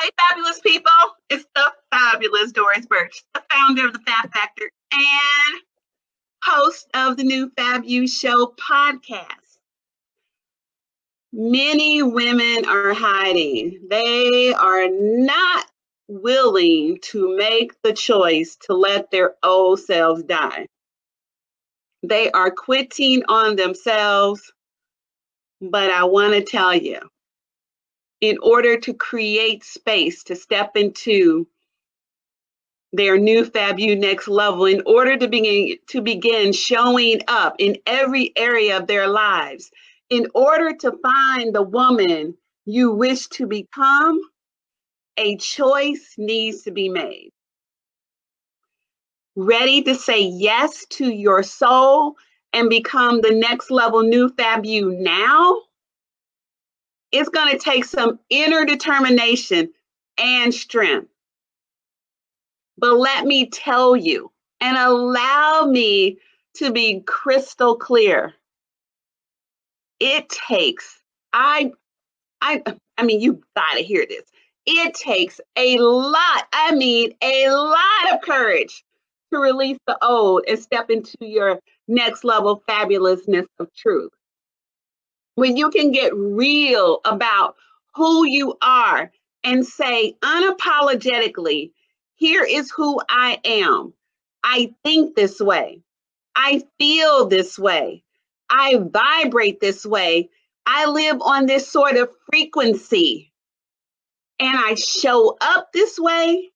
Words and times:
Hey, 0.00 0.10
fabulous 0.16 0.60
people. 0.60 0.92
It's 1.28 1.44
the 1.56 1.72
fabulous 1.90 2.52
Doris 2.52 2.86
Birch, 2.86 3.24
the 3.34 3.42
founder 3.50 3.86
of 3.86 3.94
the 3.94 3.98
Fab 4.06 4.32
Factor 4.32 4.70
and 4.92 5.60
host 6.44 6.88
of 6.94 7.16
the 7.16 7.24
new 7.24 7.50
Fab 7.56 7.84
You 7.84 8.06
Show 8.06 8.54
podcast. 8.70 9.58
Many 11.32 12.04
women 12.04 12.64
are 12.68 12.94
hiding. 12.94 13.88
They 13.90 14.52
are 14.52 14.88
not 14.88 15.66
willing 16.06 16.98
to 17.02 17.36
make 17.36 17.72
the 17.82 17.92
choice 17.92 18.56
to 18.66 18.74
let 18.74 19.10
their 19.10 19.34
old 19.42 19.80
selves 19.80 20.22
die. 20.22 20.66
They 22.04 22.30
are 22.30 22.52
quitting 22.52 23.24
on 23.28 23.56
themselves. 23.56 24.52
But 25.60 25.90
I 25.90 26.04
want 26.04 26.34
to 26.34 26.42
tell 26.42 26.72
you, 26.72 27.00
in 28.20 28.38
order 28.42 28.78
to 28.78 28.94
create 28.94 29.64
space 29.64 30.24
to 30.24 30.34
step 30.36 30.76
into 30.76 31.46
their 32.92 33.18
new 33.18 33.44
Fab 33.44 33.78
You 33.78 33.96
next 33.96 34.28
level, 34.28 34.64
in 34.64 34.82
order 34.86 35.16
to 35.16 35.28
begin 35.28 35.76
to 35.88 36.00
begin 36.00 36.52
showing 36.52 37.20
up 37.28 37.56
in 37.58 37.76
every 37.86 38.32
area 38.36 38.78
of 38.78 38.86
their 38.86 39.06
lives, 39.06 39.70
in 40.10 40.26
order 40.34 40.74
to 40.76 40.92
find 41.02 41.54
the 41.54 41.62
woman 41.62 42.34
you 42.64 42.92
wish 42.92 43.26
to 43.28 43.46
become, 43.46 44.20
a 45.18 45.36
choice 45.36 46.14
needs 46.16 46.62
to 46.62 46.70
be 46.70 46.88
made. 46.88 47.30
Ready 49.36 49.82
to 49.82 49.94
say 49.94 50.22
yes 50.22 50.86
to 50.90 51.12
your 51.12 51.42
soul 51.42 52.16
and 52.52 52.70
become 52.70 53.20
the 53.20 53.32
next 53.34 53.70
level 53.70 54.02
new 54.02 54.30
Fab 54.30 54.64
You 54.64 54.92
now? 54.92 55.60
It's 57.12 57.28
going 57.28 57.52
to 57.52 57.58
take 57.58 57.84
some 57.84 58.18
inner 58.28 58.64
determination 58.64 59.70
and 60.18 60.52
strength. 60.52 61.08
But 62.76 62.96
let 62.98 63.24
me 63.24 63.48
tell 63.48 63.96
you 63.96 64.30
and 64.60 64.76
allow 64.76 65.66
me 65.66 66.18
to 66.54 66.72
be 66.72 67.00
crystal 67.00 67.76
clear. 67.76 68.34
It 70.00 70.28
takes, 70.28 71.00
I, 71.32 71.72
I, 72.40 72.62
I 72.96 73.02
mean, 73.02 73.20
you 73.20 73.42
gotta 73.56 73.80
hear 73.80 74.06
this. 74.08 74.24
It 74.66 74.94
takes 74.94 75.40
a 75.56 75.78
lot, 75.78 76.46
I 76.52 76.74
mean, 76.74 77.14
a 77.22 77.48
lot 77.50 78.12
of 78.12 78.20
courage 78.20 78.84
to 79.32 79.40
release 79.40 79.78
the 79.86 79.98
old 80.04 80.44
and 80.46 80.58
step 80.58 80.90
into 80.90 81.16
your 81.20 81.60
next 81.88 82.22
level 82.22 82.62
fabulousness 82.68 83.46
of 83.58 83.72
truth. 83.74 84.12
When 85.38 85.56
you 85.56 85.70
can 85.70 85.92
get 85.92 86.12
real 86.16 86.98
about 87.04 87.54
who 87.94 88.26
you 88.26 88.58
are 88.60 89.12
and 89.44 89.64
say 89.64 90.16
unapologetically, 90.20 91.70
here 92.16 92.42
is 92.42 92.72
who 92.72 93.00
I 93.08 93.38
am. 93.44 93.92
I 94.42 94.74
think 94.82 95.14
this 95.14 95.38
way. 95.40 95.84
I 96.34 96.64
feel 96.80 97.28
this 97.28 97.56
way. 97.56 98.02
I 98.50 98.80
vibrate 98.82 99.60
this 99.60 99.86
way. 99.86 100.28
I 100.66 100.86
live 100.86 101.22
on 101.22 101.46
this 101.46 101.70
sort 101.70 101.96
of 101.96 102.10
frequency 102.28 103.32
and 104.40 104.58
I 104.58 104.74
show 104.74 105.36
up 105.40 105.68
this 105.72 106.00
way, 106.00 106.50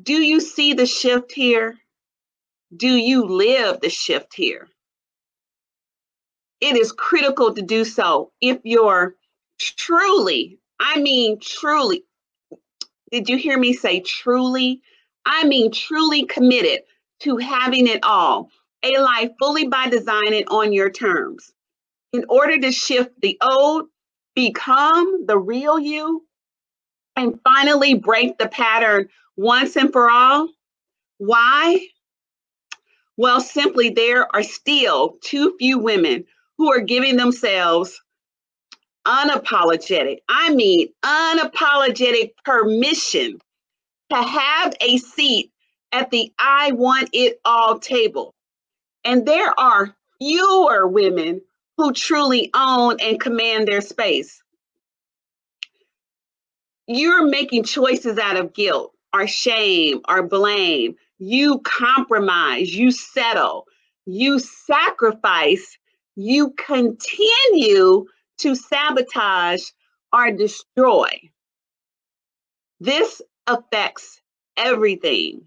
do 0.00 0.14
you 0.22 0.38
see 0.38 0.74
the 0.74 0.86
shift 0.86 1.32
here? 1.32 1.78
Do 2.76 2.94
you 2.94 3.24
live 3.24 3.80
the 3.80 3.90
shift 3.90 4.36
here? 4.36 4.68
It 6.60 6.76
is 6.76 6.92
critical 6.92 7.54
to 7.54 7.62
do 7.62 7.84
so 7.84 8.32
if 8.40 8.58
you're 8.64 9.14
truly, 9.58 10.58
I 10.80 11.00
mean, 11.00 11.38
truly, 11.40 12.04
did 13.10 13.28
you 13.28 13.36
hear 13.36 13.58
me 13.58 13.72
say 13.72 14.00
truly? 14.00 14.82
I 15.24 15.44
mean, 15.44 15.70
truly 15.70 16.24
committed 16.26 16.80
to 17.20 17.36
having 17.36 17.86
it 17.86 18.00
all, 18.02 18.50
a 18.82 18.98
life 18.98 19.30
fully 19.38 19.68
by 19.68 19.88
design 19.88 20.32
and 20.32 20.46
on 20.48 20.72
your 20.72 20.90
terms. 20.90 21.52
In 22.12 22.24
order 22.28 22.58
to 22.58 22.72
shift 22.72 23.20
the 23.20 23.38
old 23.42 23.88
become 24.34 25.26
the 25.26 25.38
real 25.38 25.78
you 25.78 26.24
and 27.16 27.40
finally 27.42 27.94
break 27.94 28.38
the 28.38 28.48
pattern 28.48 29.08
once 29.36 29.76
and 29.76 29.92
for 29.92 30.10
all. 30.10 30.48
Why? 31.18 31.86
Well, 33.16 33.40
simply 33.40 33.90
there 33.90 34.34
are 34.34 34.44
still 34.44 35.18
too 35.20 35.56
few 35.58 35.78
women 35.78 36.24
who 36.58 36.72
are 36.72 36.80
giving 36.80 37.16
themselves 37.16 38.00
unapologetic, 39.06 40.18
I 40.28 40.52
mean, 40.54 40.88
unapologetic 41.02 42.32
permission 42.44 43.38
to 44.10 44.16
have 44.16 44.74
a 44.80 44.98
seat 44.98 45.50
at 45.92 46.10
the 46.10 46.32
I 46.38 46.72
want 46.72 47.10
it 47.12 47.40
all 47.44 47.78
table. 47.78 48.34
And 49.04 49.24
there 49.24 49.58
are 49.58 49.96
fewer 50.20 50.86
women 50.86 51.40
who 51.76 51.92
truly 51.92 52.50
own 52.54 52.96
and 53.00 53.20
command 53.20 53.68
their 53.68 53.80
space. 53.80 54.42
You're 56.86 57.26
making 57.26 57.64
choices 57.64 58.18
out 58.18 58.36
of 58.36 58.52
guilt 58.52 58.92
or 59.14 59.26
shame 59.26 60.00
or 60.08 60.22
blame. 60.22 60.96
You 61.18 61.60
compromise, 61.60 62.74
you 62.74 62.90
settle, 62.90 63.66
you 64.06 64.38
sacrifice, 64.38 65.78
you 66.18 66.50
continue 66.50 68.06
to 68.38 68.54
sabotage 68.54 69.64
or 70.12 70.32
destroy. 70.32 71.08
This 72.80 73.22
affects 73.46 74.20
everything. 74.56 75.42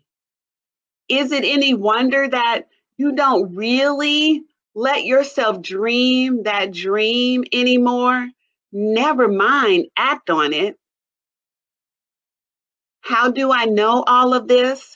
Is 1.09 1.31
it 1.31 1.43
any 1.43 1.73
wonder 1.73 2.27
that 2.27 2.63
you 2.97 3.13
don't 3.13 3.55
really 3.55 4.43
let 4.73 5.03
yourself 5.03 5.61
dream 5.61 6.43
that 6.43 6.71
dream 6.71 7.43
anymore. 7.51 8.29
Never 8.71 9.27
mind, 9.27 9.87
act 9.97 10.29
on 10.29 10.53
it. 10.53 10.77
How 13.01 13.31
do 13.31 13.51
I 13.51 13.65
know 13.65 14.03
all 14.05 14.33
of 14.33 14.47
this? 14.47 14.95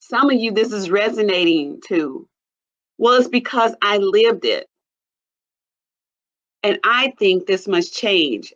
Some 0.00 0.30
of 0.30 0.36
you, 0.36 0.52
this 0.52 0.72
is 0.72 0.90
resonating 0.90 1.80
to. 1.88 2.28
Well, 2.98 3.14
it's 3.14 3.28
because 3.28 3.74
I 3.82 3.96
lived 3.96 4.44
it. 4.44 4.68
And 6.66 6.80
I 6.82 7.12
think 7.16 7.46
this 7.46 7.68
must 7.68 7.94
change, 7.94 8.52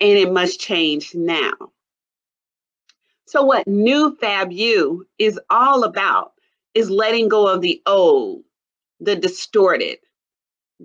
and 0.00 0.16
it 0.16 0.32
must 0.32 0.58
change 0.58 1.14
now. 1.14 1.52
So, 3.26 3.42
what 3.42 3.68
New 3.68 4.16
Fab 4.16 4.50
is 4.50 5.38
all 5.50 5.84
about 5.84 6.32
is 6.72 6.88
letting 6.88 7.28
go 7.28 7.46
of 7.46 7.60
the 7.60 7.82
old, 7.84 8.44
the 9.00 9.14
distorted, 9.14 9.98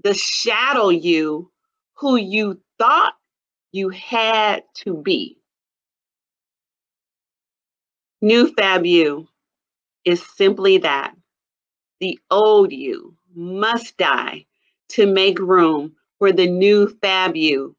the 0.03 0.13
shadow 0.13 0.89
you 0.89 1.49
who 1.93 2.17
you 2.17 2.59
thought 2.77 3.13
you 3.71 3.87
had 3.87 4.63
to 4.83 5.01
be. 5.01 5.37
New 8.21 8.53
Fab 8.53 8.85
You 8.85 9.29
is 10.03 10.21
simply 10.35 10.79
that. 10.79 11.15
The 12.01 12.19
old 12.29 12.73
you 12.73 13.15
must 13.33 13.95
die 13.95 14.45
to 14.89 15.05
make 15.05 15.39
room 15.39 15.95
for 16.23 16.31
the 16.31 16.47
new 16.47 16.87
Fab 16.87 17.35
You. 17.35 17.75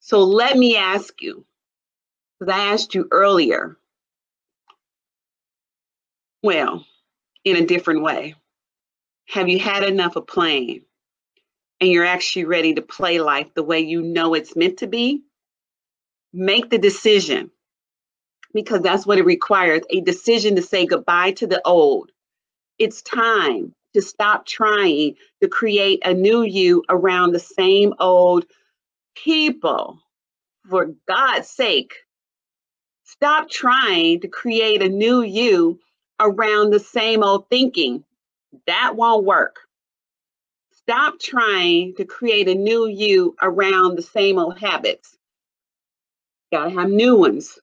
So 0.00 0.22
let 0.22 0.54
me 0.54 0.76
ask 0.76 1.22
you, 1.22 1.46
because 2.38 2.52
I 2.52 2.74
asked 2.74 2.94
you 2.94 3.08
earlier, 3.10 3.78
well, 6.42 6.84
in 7.42 7.56
a 7.56 7.64
different 7.64 8.02
way. 8.02 8.34
Have 9.28 9.48
you 9.48 9.58
had 9.58 9.82
enough 9.82 10.16
of 10.16 10.26
playing? 10.26 10.82
And 11.80 11.90
you're 11.90 12.04
actually 12.04 12.44
ready 12.44 12.74
to 12.74 12.82
play 12.82 13.18
life 13.18 13.54
the 13.54 13.62
way 13.62 13.80
you 13.80 14.02
know 14.02 14.34
it's 14.34 14.54
meant 14.54 14.80
to 14.80 14.86
be? 14.86 15.22
Make 16.34 16.68
the 16.68 16.76
decision 16.76 17.50
because 18.52 18.82
that's 18.82 19.06
what 19.06 19.16
it 19.16 19.24
requires 19.24 19.80
a 19.88 20.02
decision 20.02 20.56
to 20.56 20.62
say 20.62 20.84
goodbye 20.84 21.32
to 21.32 21.46
the 21.46 21.62
old. 21.64 22.10
It's 22.78 23.00
time 23.00 23.74
to 23.94 24.02
stop 24.02 24.46
trying 24.46 25.16
to 25.40 25.48
create 25.48 26.00
a 26.04 26.14
new 26.14 26.42
you 26.42 26.82
around 26.88 27.32
the 27.32 27.38
same 27.38 27.94
old 27.98 28.44
people. 29.14 29.98
For 30.68 30.94
God's 31.08 31.48
sake, 31.48 31.92
stop 33.04 33.50
trying 33.50 34.20
to 34.20 34.28
create 34.28 34.82
a 34.82 34.88
new 34.88 35.22
you 35.22 35.80
around 36.20 36.70
the 36.70 36.80
same 36.80 37.22
old 37.22 37.48
thinking. 37.50 38.04
That 38.66 38.94
won't 38.96 39.24
work. 39.24 39.56
Stop 40.72 41.18
trying 41.20 41.94
to 41.96 42.04
create 42.04 42.48
a 42.48 42.54
new 42.54 42.86
you 42.88 43.36
around 43.42 43.96
the 43.96 44.02
same 44.02 44.38
old 44.38 44.58
habits. 44.58 45.16
Gotta 46.52 46.70
have 46.70 46.90
new 46.90 47.16
ones. 47.16 47.58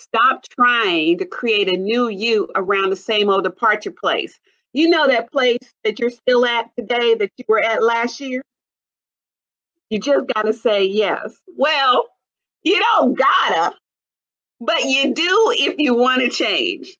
Stop 0.00 0.42
trying 0.48 1.18
to 1.18 1.26
create 1.26 1.68
a 1.68 1.76
new 1.76 2.08
you 2.08 2.48
around 2.54 2.90
the 2.90 2.96
same 2.96 3.30
old 3.30 3.44
departure 3.44 3.90
place. 3.90 4.38
You 4.72 4.88
know 4.90 5.06
that 5.08 5.32
place 5.32 5.58
that 5.84 5.98
you're 5.98 6.10
still 6.10 6.44
at 6.46 6.70
today 6.76 7.14
that 7.14 7.30
you 7.36 7.44
were 7.48 7.62
at 7.62 7.82
last 7.82 8.20
year? 8.20 8.42
You 9.90 9.98
just 9.98 10.26
got 10.34 10.42
to 10.42 10.52
say 10.52 10.84
yes. 10.84 11.36
Well, 11.56 12.06
you 12.62 12.78
don't 12.78 13.16
gotta, 13.16 13.74
but 14.60 14.84
you 14.84 15.14
do 15.14 15.52
if 15.56 15.76
you 15.78 15.94
want 15.94 16.20
to 16.20 16.28
change. 16.28 16.96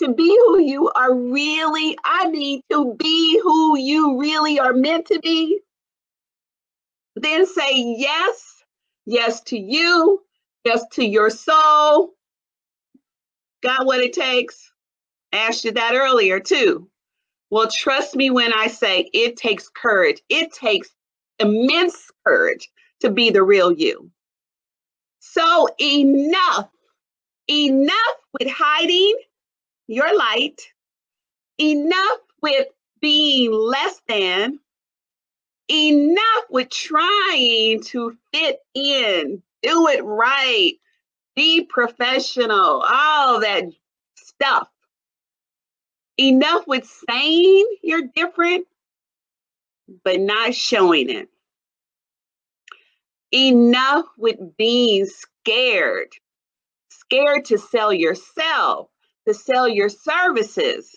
To 0.00 0.12
be 0.12 0.28
who 0.28 0.60
you 0.60 0.90
are 0.90 1.14
really, 1.14 1.96
I 2.04 2.28
mean, 2.28 2.60
to 2.70 2.94
be 2.98 3.40
who 3.42 3.78
you 3.78 4.20
really 4.20 4.58
are 4.58 4.74
meant 4.74 5.06
to 5.06 5.18
be, 5.20 5.60
then 7.14 7.46
say 7.46 7.72
yes, 7.96 8.62
yes 9.06 9.40
to 9.44 9.58
you, 9.58 10.20
yes 10.64 10.84
to 10.92 11.04
your 11.04 11.30
soul. 11.30 12.10
Got 13.62 13.86
what 13.86 14.00
it 14.00 14.12
takes? 14.12 14.70
asked 15.32 15.64
you 15.64 15.72
that 15.72 15.94
earlier 15.94 16.40
too. 16.40 16.90
Well, 17.50 17.68
trust 17.70 18.16
me 18.16 18.30
when 18.30 18.52
I 18.52 18.66
say 18.66 19.08
it 19.12 19.36
takes 19.36 19.68
courage. 19.68 20.20
It 20.28 20.52
takes 20.52 20.90
immense 21.38 22.10
courage 22.26 22.68
to 23.00 23.10
be 23.10 23.30
the 23.30 23.42
real 23.42 23.72
you. 23.72 24.10
So 25.20 25.68
enough, 25.80 26.70
enough 27.48 28.16
with 28.38 28.48
hiding 28.50 29.14
your 29.86 30.16
light, 30.16 30.60
enough 31.58 32.18
with 32.42 32.66
being 33.00 33.52
less 33.52 34.00
than, 34.08 34.58
enough 35.70 36.44
with 36.50 36.70
trying 36.70 37.82
to 37.84 38.16
fit 38.32 38.60
in, 38.74 39.42
do 39.62 39.88
it 39.88 40.04
right, 40.04 40.72
be 41.34 41.64
professional, 41.64 42.84
all 42.88 43.40
that 43.40 43.64
stuff. 44.16 44.68
Enough 46.18 46.66
with 46.66 46.90
saying 47.08 47.66
you're 47.82 48.08
different, 48.14 48.66
but 50.04 50.20
not 50.20 50.54
showing 50.54 51.10
it. 51.10 51.28
Enough 53.32 54.06
with 54.16 54.56
being 54.56 55.06
scared, 55.06 56.08
scared 56.88 57.44
to 57.46 57.58
sell 57.58 57.92
yourself, 57.92 58.88
to 59.26 59.34
sell 59.34 59.68
your 59.68 59.88
services. 59.88 60.96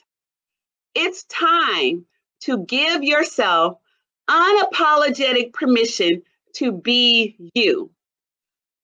It's 0.95 1.24
time 1.25 2.06
to 2.42 2.66
give 2.66 3.04
yourself 3.04 3.77
unapologetic 4.30 5.54
permission 5.54 6.21
to 6.54 6.71
be 6.71 7.36
you. 7.54 7.89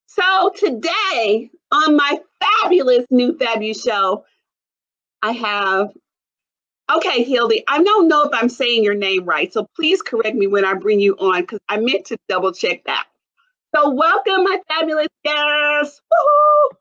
So 0.07 0.51
today 0.55 1.49
on 1.71 1.95
my 1.95 2.19
fabulous 2.39 3.05
new 3.09 3.37
Fab 3.37 3.61
You 3.61 3.73
show, 3.73 4.25
I 5.21 5.31
have 5.31 5.93
Okay, 6.93 7.23
Hildy, 7.23 7.63
I 7.67 7.81
don't 7.81 8.07
know 8.07 8.23
if 8.23 8.29
I'm 8.33 8.49
saying 8.49 8.83
your 8.83 8.93
name 8.93 9.25
right, 9.25 9.51
so 9.51 9.67
please 9.75 10.03
correct 10.03 10.35
me 10.35 10.45
when 10.45 10.65
I 10.65 10.75
bring 10.75 10.99
you 10.99 11.15
on 11.17 11.41
because 11.41 11.59
I 11.67 11.77
meant 11.77 12.05
to 12.07 12.17
double 12.29 12.51
check 12.51 12.83
that. 12.85 13.07
So, 13.75 13.89
welcome, 13.89 14.43
my 14.43 14.59
fabulous 14.67 15.07
guests. 15.23 16.01
Woo-hoo! 16.11 16.77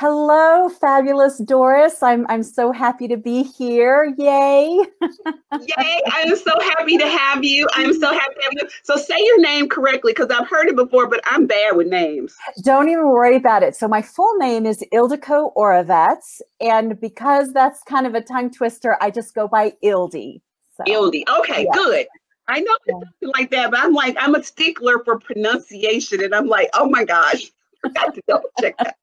Hello, 0.00 0.68
fabulous 0.68 1.38
Doris. 1.38 2.04
I'm 2.04 2.24
I'm 2.28 2.44
so 2.44 2.70
happy 2.70 3.08
to 3.08 3.16
be 3.16 3.42
here. 3.42 4.14
Yay. 4.16 4.78
Yay. 5.02 6.00
I'm 6.06 6.36
so 6.36 6.52
happy 6.60 6.96
to 6.98 7.08
have 7.08 7.42
you. 7.42 7.66
I'm 7.74 7.92
so 7.92 8.12
happy 8.12 8.34
to 8.36 8.42
have 8.44 8.52
you. 8.52 8.68
So 8.84 8.96
say 8.96 9.16
your 9.18 9.40
name 9.40 9.68
correctly 9.68 10.12
because 10.12 10.30
I've 10.30 10.46
heard 10.46 10.68
it 10.68 10.76
before, 10.76 11.08
but 11.08 11.20
I'm 11.24 11.48
bad 11.48 11.74
with 11.74 11.88
names. 11.88 12.36
Don't 12.62 12.88
even 12.88 13.08
worry 13.08 13.34
about 13.34 13.64
it. 13.64 13.74
So 13.74 13.88
my 13.88 14.00
full 14.00 14.36
name 14.36 14.66
is 14.66 14.84
Ildiko 14.92 15.52
Oravets. 15.56 16.42
And 16.60 17.00
because 17.00 17.52
that's 17.52 17.82
kind 17.82 18.06
of 18.06 18.14
a 18.14 18.20
tongue 18.20 18.52
twister, 18.52 18.96
I 19.00 19.10
just 19.10 19.34
go 19.34 19.48
by 19.48 19.72
Ildy. 19.82 20.42
So, 20.76 20.84
Ildy. 20.86 21.24
Okay, 21.40 21.64
yeah. 21.64 21.72
good. 21.74 22.06
I 22.46 22.60
know 22.60 22.72
it's 22.86 22.92
something 22.94 23.32
like 23.36 23.50
that, 23.50 23.72
but 23.72 23.80
I'm 23.80 23.94
like, 23.94 24.16
I'm 24.20 24.36
a 24.36 24.44
stickler 24.44 25.02
for 25.04 25.18
pronunciation. 25.18 26.22
And 26.22 26.36
I'm 26.36 26.46
like, 26.46 26.70
oh 26.74 26.88
my 26.88 27.04
gosh 27.04 27.50
forgot 27.88 28.14
to 28.14 28.22
double 28.28 28.50
check 28.60 28.76
that. 28.78 28.96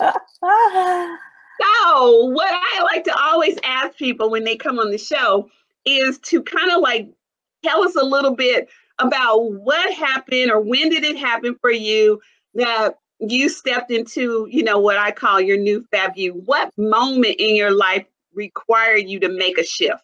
so, 0.00 0.16
what 2.26 2.52
I 2.52 2.82
like 2.82 3.04
to 3.04 3.18
always 3.18 3.58
ask 3.64 3.96
people 3.96 4.30
when 4.30 4.44
they 4.44 4.56
come 4.56 4.78
on 4.78 4.90
the 4.90 4.98
show 4.98 5.48
is 5.84 6.18
to 6.18 6.42
kind 6.42 6.70
of 6.70 6.80
like 6.80 7.08
tell 7.64 7.82
us 7.82 7.96
a 7.96 8.04
little 8.04 8.34
bit 8.34 8.68
about 8.98 9.52
what 9.52 9.92
happened 9.92 10.50
or 10.50 10.60
when 10.60 10.88
did 10.88 11.04
it 11.04 11.16
happen 11.16 11.56
for 11.60 11.70
you 11.70 12.20
that 12.54 12.96
you 13.20 13.48
stepped 13.48 13.90
into, 13.90 14.46
you 14.50 14.62
know, 14.62 14.78
what 14.78 14.98
I 14.98 15.10
call 15.10 15.40
your 15.40 15.56
new 15.56 15.84
fab 15.90 16.12
you. 16.16 16.32
What 16.32 16.70
moment 16.76 17.36
in 17.38 17.56
your 17.56 17.70
life 17.70 18.06
required 18.34 19.08
you 19.08 19.20
to 19.20 19.28
make 19.28 19.58
a 19.58 19.64
shift? 19.64 20.02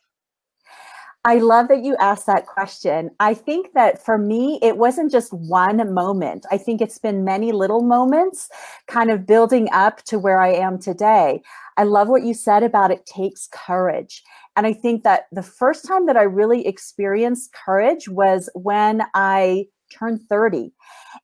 I 1.25 1.37
love 1.39 1.69
that 1.69 1.85
you 1.85 1.97
asked 2.01 2.27
that 2.27 2.47
question. 2.47 3.11
I 3.21 3.35
think 3.35 3.75
that 3.75 4.05
for 4.05 4.19
me, 4.19 4.59
it 4.61 4.77
wasn't 4.77 5.13
just 5.13 5.33
one 5.33 5.95
moment. 5.95 6.45
I 6.51 6.59
think 6.59 6.81
it's 6.81 6.99
been 6.99 7.25
many 7.25 7.53
little 7.53 7.83
moments 7.83 8.49
kind 8.89 9.09
of 9.09 9.25
building 9.25 9.69
up 9.73 10.03
to 10.05 10.19
where 10.19 10.41
I 10.41 10.53
am 10.53 10.81
today. 10.81 11.43
I 11.77 11.85
love 11.85 12.09
what 12.09 12.25
you 12.25 12.35
said 12.35 12.65
about 12.65 12.91
it 12.91 13.07
takes 13.07 13.49
courage. 13.53 14.23
And 14.57 14.67
I 14.67 14.73
think 14.73 15.05
that 15.05 15.27
the 15.31 15.43
first 15.45 15.87
time 15.87 16.07
that 16.07 16.17
I 16.17 16.23
really 16.23 16.67
experienced 16.67 17.53
courage 17.53 18.09
was 18.09 18.51
when 18.55 19.03
I 19.15 19.67
turned 19.93 20.23
30. 20.29 20.73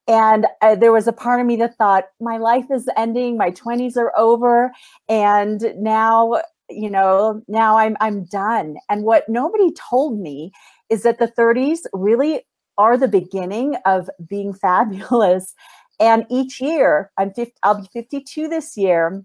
And 0.07 0.47
uh, 0.63 0.77
there 0.77 0.93
was 0.93 1.09
a 1.09 1.13
part 1.13 1.41
of 1.41 1.47
me 1.47 1.57
that 1.57 1.77
thought, 1.77 2.05
my 2.21 2.37
life 2.37 2.67
is 2.71 2.89
ending, 2.97 3.37
my 3.37 3.51
20s 3.51 3.97
are 3.97 4.13
over, 4.17 4.71
and 5.09 5.75
now 5.77 6.41
you 6.71 6.91
know 6.91 7.43
now 7.49 7.79
i'm 7.79 7.97
i'm 8.01 8.25
done. 8.25 8.77
And 8.89 9.05
what 9.05 9.29
nobody 9.29 9.73
told 9.73 10.19
me 10.21 10.53
is 10.91 11.03
that 11.03 11.19
the 11.19 11.29
30s 11.29 11.81
really 11.93 12.43
are 12.77 12.97
the 12.97 13.09
beginning 13.09 13.77
of 13.85 14.09
being 14.29 14.53
fabulous. 14.67 15.55
And 16.01 16.27
each 16.31 16.61
year 16.61 17.11
i'm 17.19 17.33
50, 17.33 17.55
i'll 17.63 17.81
be 17.81 17.89
52 17.93 18.49
this 18.49 18.77
year 18.77 19.25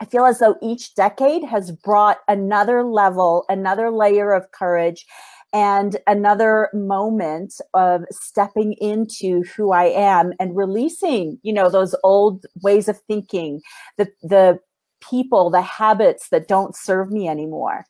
i 0.00 0.04
feel 0.04 0.26
as 0.26 0.38
though 0.38 0.56
each 0.60 0.94
decade 0.94 1.44
has 1.44 1.72
brought 1.72 2.18
another 2.28 2.84
level 2.84 3.44
another 3.48 3.90
layer 3.90 4.32
of 4.32 4.50
courage 4.50 5.06
and 5.54 5.96
another 6.08 6.68
moment 6.74 7.60
of 7.74 8.02
stepping 8.10 8.72
into 8.80 9.44
who 9.56 9.70
I 9.70 9.84
am 9.84 10.32
and 10.40 10.56
releasing, 10.56 11.38
you 11.44 11.52
know, 11.52 11.70
those 11.70 11.94
old 12.02 12.44
ways 12.60 12.88
of 12.88 12.98
thinking, 13.02 13.62
the 13.96 14.08
the 14.20 14.58
people, 15.08 15.50
the 15.50 15.62
habits 15.62 16.28
that 16.30 16.48
don't 16.48 16.74
serve 16.76 17.10
me 17.10 17.28
anymore? 17.28 17.84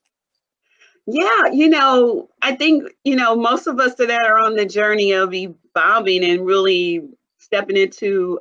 Yeah, 1.07 1.47
you 1.53 1.69
know, 1.69 2.31
I 2.41 2.55
think, 2.55 2.91
you 3.05 3.15
know, 3.15 3.37
most 3.37 3.67
of 3.67 3.79
us 3.79 3.95
that 3.97 4.11
are 4.11 4.39
on 4.39 4.57
the 4.57 4.65
journey 4.65 5.13
of 5.13 5.35
evolving 5.35 6.25
and 6.25 6.47
really 6.47 7.07
stepping 7.39 7.77
into 7.77 8.41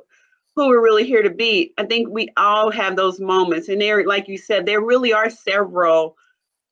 who 0.56 0.68
we're 0.68 0.82
really 0.82 1.04
here 1.04 1.22
to 1.22 1.30
be, 1.30 1.72
I 1.76 1.84
think 1.84 2.08
we 2.08 2.28
all 2.36 2.70
have 2.70 2.96
those 2.96 3.20
moments. 3.20 3.68
And 3.68 3.80
there, 3.80 4.06
like 4.06 4.28
you 4.28 4.38
said, 4.38 4.64
there 4.64 4.80
really 4.80 5.12
are 5.12 5.28
several 5.28 6.16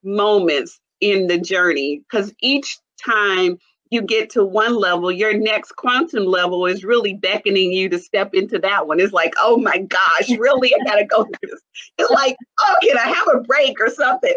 moments 0.02 0.80
in 1.00 1.26
the 1.26 1.38
journey 1.38 2.02
because 2.08 2.32
each 2.40 2.78
time 3.04 3.58
you 3.92 4.00
get 4.00 4.30
to 4.30 4.44
one 4.44 4.74
level, 4.74 5.12
your 5.12 5.36
next 5.36 5.72
quantum 5.72 6.24
level 6.24 6.64
is 6.64 6.82
really 6.82 7.12
beckoning 7.12 7.72
you 7.72 7.90
to 7.90 7.98
step 7.98 8.32
into 8.32 8.58
that 8.58 8.86
one. 8.86 8.98
It's 8.98 9.12
like, 9.12 9.34
oh 9.38 9.58
my 9.58 9.78
gosh, 9.78 10.30
really? 10.38 10.74
I 10.74 10.78
gotta 10.84 11.04
go 11.04 11.24
through 11.24 11.50
this. 11.50 11.60
It's 11.98 12.10
like, 12.10 12.36
oh, 12.60 12.74
can 12.82 12.96
I 12.96 13.08
have 13.08 13.28
a 13.34 13.40
break 13.40 13.78
or 13.80 13.90
something? 13.90 14.34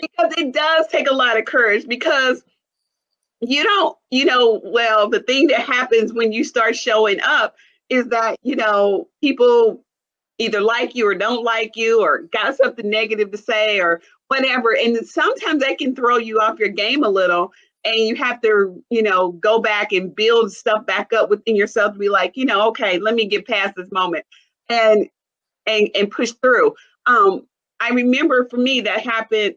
because 0.00 0.32
it 0.36 0.52
does 0.52 0.86
take 0.86 1.10
a 1.10 1.14
lot 1.14 1.36
of 1.36 1.44
courage 1.44 1.88
because 1.88 2.44
you 3.40 3.64
don't, 3.64 3.96
you 4.10 4.24
know, 4.24 4.60
well, 4.64 5.08
the 5.08 5.20
thing 5.20 5.48
that 5.48 5.60
happens 5.60 6.12
when 6.12 6.30
you 6.30 6.44
start 6.44 6.76
showing 6.76 7.20
up 7.20 7.56
is 7.88 8.06
that, 8.08 8.38
you 8.42 8.54
know, 8.54 9.08
people 9.20 9.84
either 10.38 10.60
like 10.60 10.94
you 10.94 11.06
or 11.06 11.14
don't 11.14 11.42
like 11.42 11.72
you 11.74 12.00
or 12.00 12.22
got 12.32 12.56
something 12.56 12.88
negative 12.88 13.32
to 13.32 13.38
say 13.38 13.80
or 13.80 14.00
whatever. 14.28 14.76
And 14.76 14.96
sometimes 15.06 15.62
that 15.62 15.78
can 15.78 15.94
throw 15.94 16.18
you 16.18 16.38
off 16.38 16.58
your 16.58 16.68
game 16.68 17.04
a 17.04 17.08
little. 17.08 17.52
And 17.84 17.96
you 17.96 18.16
have 18.16 18.40
to, 18.42 18.82
you 18.90 19.02
know, 19.02 19.32
go 19.32 19.60
back 19.60 19.92
and 19.92 20.14
build 20.14 20.52
stuff 20.52 20.84
back 20.86 21.12
up 21.12 21.30
within 21.30 21.56
yourself 21.56 21.92
to 21.94 21.98
be 21.98 22.08
like, 22.08 22.36
you 22.36 22.44
know, 22.44 22.68
okay, 22.68 22.98
let 22.98 23.14
me 23.14 23.26
get 23.26 23.46
past 23.46 23.74
this 23.76 23.90
moment 23.92 24.24
and 24.68 25.08
and 25.66 25.88
and 25.94 26.10
push 26.10 26.32
through. 26.42 26.74
Um, 27.06 27.46
I 27.80 27.90
remember 27.90 28.48
for 28.48 28.56
me 28.56 28.80
that 28.82 29.00
happened. 29.00 29.54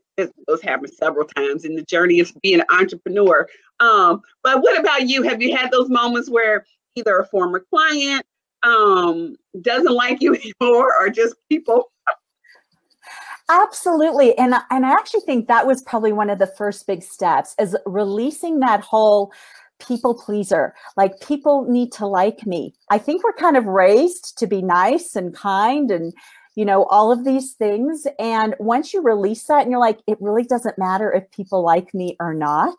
Those 0.48 0.62
happened 0.62 0.94
several 0.94 1.26
times 1.28 1.66
in 1.66 1.76
the 1.76 1.84
journey 1.84 2.20
of 2.20 2.32
being 2.44 2.60
an 2.60 2.68
entrepreneur. 2.70 3.48
Um, 3.80 4.22
but 4.44 4.62
what 4.62 4.80
about 4.80 5.10
you? 5.10 5.24
Have 5.24 5.42
you 5.42 5.56
had 5.56 5.72
those 5.72 5.90
moments 5.90 6.30
where 6.30 6.66
either 6.96 7.18
a 7.18 7.26
former 7.26 7.66
client 7.72 8.24
um, 8.64 9.36
doesn't 9.62 9.94
like 9.94 10.22
you 10.22 10.36
anymore, 10.62 10.94
or 11.00 11.10
just 11.10 11.36
people 11.50 11.92
Absolutely. 13.50 14.38
And, 14.38 14.56
and 14.70 14.86
I 14.86 14.92
actually 14.92 15.22
think 15.22 15.48
that 15.48 15.68
was 15.68 15.82
probably 15.82 16.14
one 16.14 16.30
of 16.30 16.40
the 16.40 16.48
first 16.48 16.88
big 16.88 17.04
steps 17.04 17.56
is 17.60 17.76
releasing 17.86 18.60
that 18.60 18.82
whole 18.82 19.32
people 19.80 20.14
pleaser. 20.14 20.74
Like 20.96 21.20
people 21.22 21.66
need 21.70 21.92
to 21.94 22.06
like 22.06 22.46
me. 22.46 22.74
I 22.90 22.98
think 22.98 23.24
we're 23.24 23.34
kind 23.34 23.58
of 23.58 23.66
raised 23.66 24.38
to 24.38 24.48
be 24.48 24.62
nice 24.62 25.16
and 25.16 25.34
kind 25.36 25.92
and 25.92 26.14
you 26.56 26.66
know, 26.66 26.84
all 26.86 27.12
of 27.14 27.24
these 27.24 27.54
things. 27.54 28.06
And 28.20 28.56
once 28.60 28.94
you 28.94 29.02
release 29.02 29.46
that 29.46 29.62
and 29.62 29.72
you're 29.72 29.80
like, 29.80 30.00
it 30.06 30.18
really 30.20 30.44
doesn't 30.44 30.78
matter 30.78 31.12
if 31.14 31.32
people 31.32 31.64
like 31.64 31.94
me 31.94 32.18
or 32.20 32.34
not, 32.34 32.76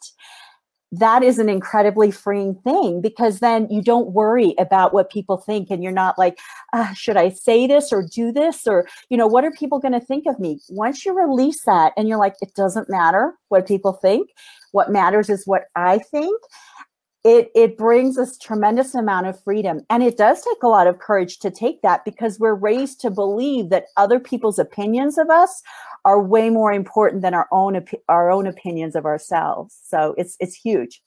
that 0.92 1.22
is 1.22 1.38
an 1.38 1.48
incredibly 1.48 2.10
freeing 2.10 2.54
thing 2.56 3.00
because 3.00 3.40
then 3.40 3.66
you 3.70 3.80
don't 3.80 4.12
worry 4.12 4.54
about 4.58 4.92
what 4.92 5.10
people 5.10 5.38
think 5.38 5.70
and 5.70 5.82
you're 5.82 5.90
not 5.90 6.18
like 6.18 6.38
uh, 6.74 6.92
should 6.92 7.16
i 7.16 7.30
say 7.30 7.66
this 7.66 7.92
or 7.92 8.02
do 8.02 8.30
this? 8.30 8.66
or 8.66 8.86
you 9.08 9.16
know 9.16 9.26
what 9.26 9.44
are 9.44 9.50
people 9.52 9.78
going 9.78 9.92
to 9.92 10.00
think 10.00 10.26
of 10.26 10.38
me? 10.38 10.58
Once 10.68 11.04
you 11.04 11.14
release 11.14 11.64
that 11.64 11.92
and 11.96 12.08
you're 12.08 12.18
like 12.18 12.34
it 12.42 12.54
doesn't 12.54 12.90
matter 12.90 13.34
what 13.48 13.66
people 13.66 13.94
think. 13.94 14.30
What 14.72 14.90
matters 14.90 15.28
is 15.30 15.46
what 15.46 15.64
i 15.74 15.98
think 15.98 16.38
it 17.24 17.50
it 17.54 17.78
brings 17.78 18.18
us 18.18 18.36
tremendous 18.36 18.94
amount 18.94 19.26
of 19.26 19.40
freedom. 19.42 19.84
And 19.90 20.02
it 20.02 20.16
does 20.16 20.42
take 20.42 20.62
a 20.62 20.68
lot 20.68 20.86
of 20.86 20.98
courage 20.98 21.38
to 21.40 21.50
take 21.50 21.82
that 21.82 22.04
because 22.04 22.38
we're 22.38 22.54
raised 22.54 23.00
to 23.02 23.10
believe 23.10 23.68
that 23.68 23.86
other 23.96 24.18
people's 24.18 24.58
opinions 24.58 25.18
of 25.18 25.30
us 25.30 25.62
are 26.04 26.20
way 26.20 26.50
more 26.50 26.72
important 26.72 27.22
than 27.22 27.34
our 27.34 27.46
own 27.52 27.84
our 28.08 28.30
own 28.30 28.46
opinions 28.46 28.96
of 28.96 29.06
ourselves. 29.06 29.78
So 29.84 30.14
it's 30.18 30.36
it's 30.40 30.56
huge. 30.56 31.00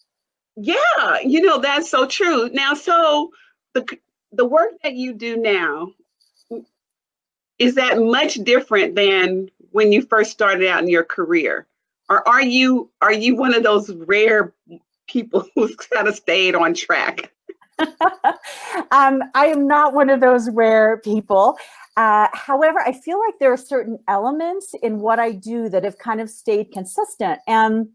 Yeah 0.55 1.19
you 1.24 1.41
know 1.41 1.60
that's 1.60 1.89
so 1.89 2.07
true. 2.07 2.50
Now 2.53 2.74
so 2.74 3.31
the 3.74 3.86
the 4.31 4.45
work 4.45 4.72
that 4.84 4.93
you 4.93 5.13
do 5.13 5.36
now 5.38 5.91
is 7.60 7.75
that 7.75 8.00
much 8.00 8.36
different 8.36 8.95
than 8.95 9.50
when 9.72 9.91
you 9.91 10.01
first 10.01 10.31
started 10.31 10.67
out 10.67 10.81
in 10.81 10.89
your 10.89 11.03
career? 11.03 11.67
Or 12.10 12.27
are 12.27 12.41
you 12.41 12.89
are 13.01 13.13
you 13.13 13.36
one 13.36 13.53
of 13.53 13.63
those 13.63 13.91
rare 13.91 14.53
people 15.08 15.46
who's 15.56 15.76
kind 15.76 16.08
of 16.08 16.16
stayed 16.16 16.56
on 16.56 16.74
track? 16.74 17.32
um, 18.92 19.22
I 19.34 19.48
am 19.48 19.68
not 19.68 19.94
one 19.94 20.10
of 20.10 20.22
those 20.22 20.50
rare 20.50 20.98
people. 20.98 21.58
Uh, 21.98 22.28
however, 22.34 22.80
I 22.80 22.94
feel 22.94 23.20
like 23.20 23.36
there 23.40 23.52
are 23.52 23.58
certain 23.58 24.00
elements 24.08 24.74
in 24.82 25.00
what 25.00 25.20
I 25.20 25.32
do 25.32 25.70
that 25.70 25.84
have 25.84 25.98
kind 25.98 26.22
of 26.22 26.30
stayed 26.30 26.72
consistent. 26.72 27.40
And 27.48 27.88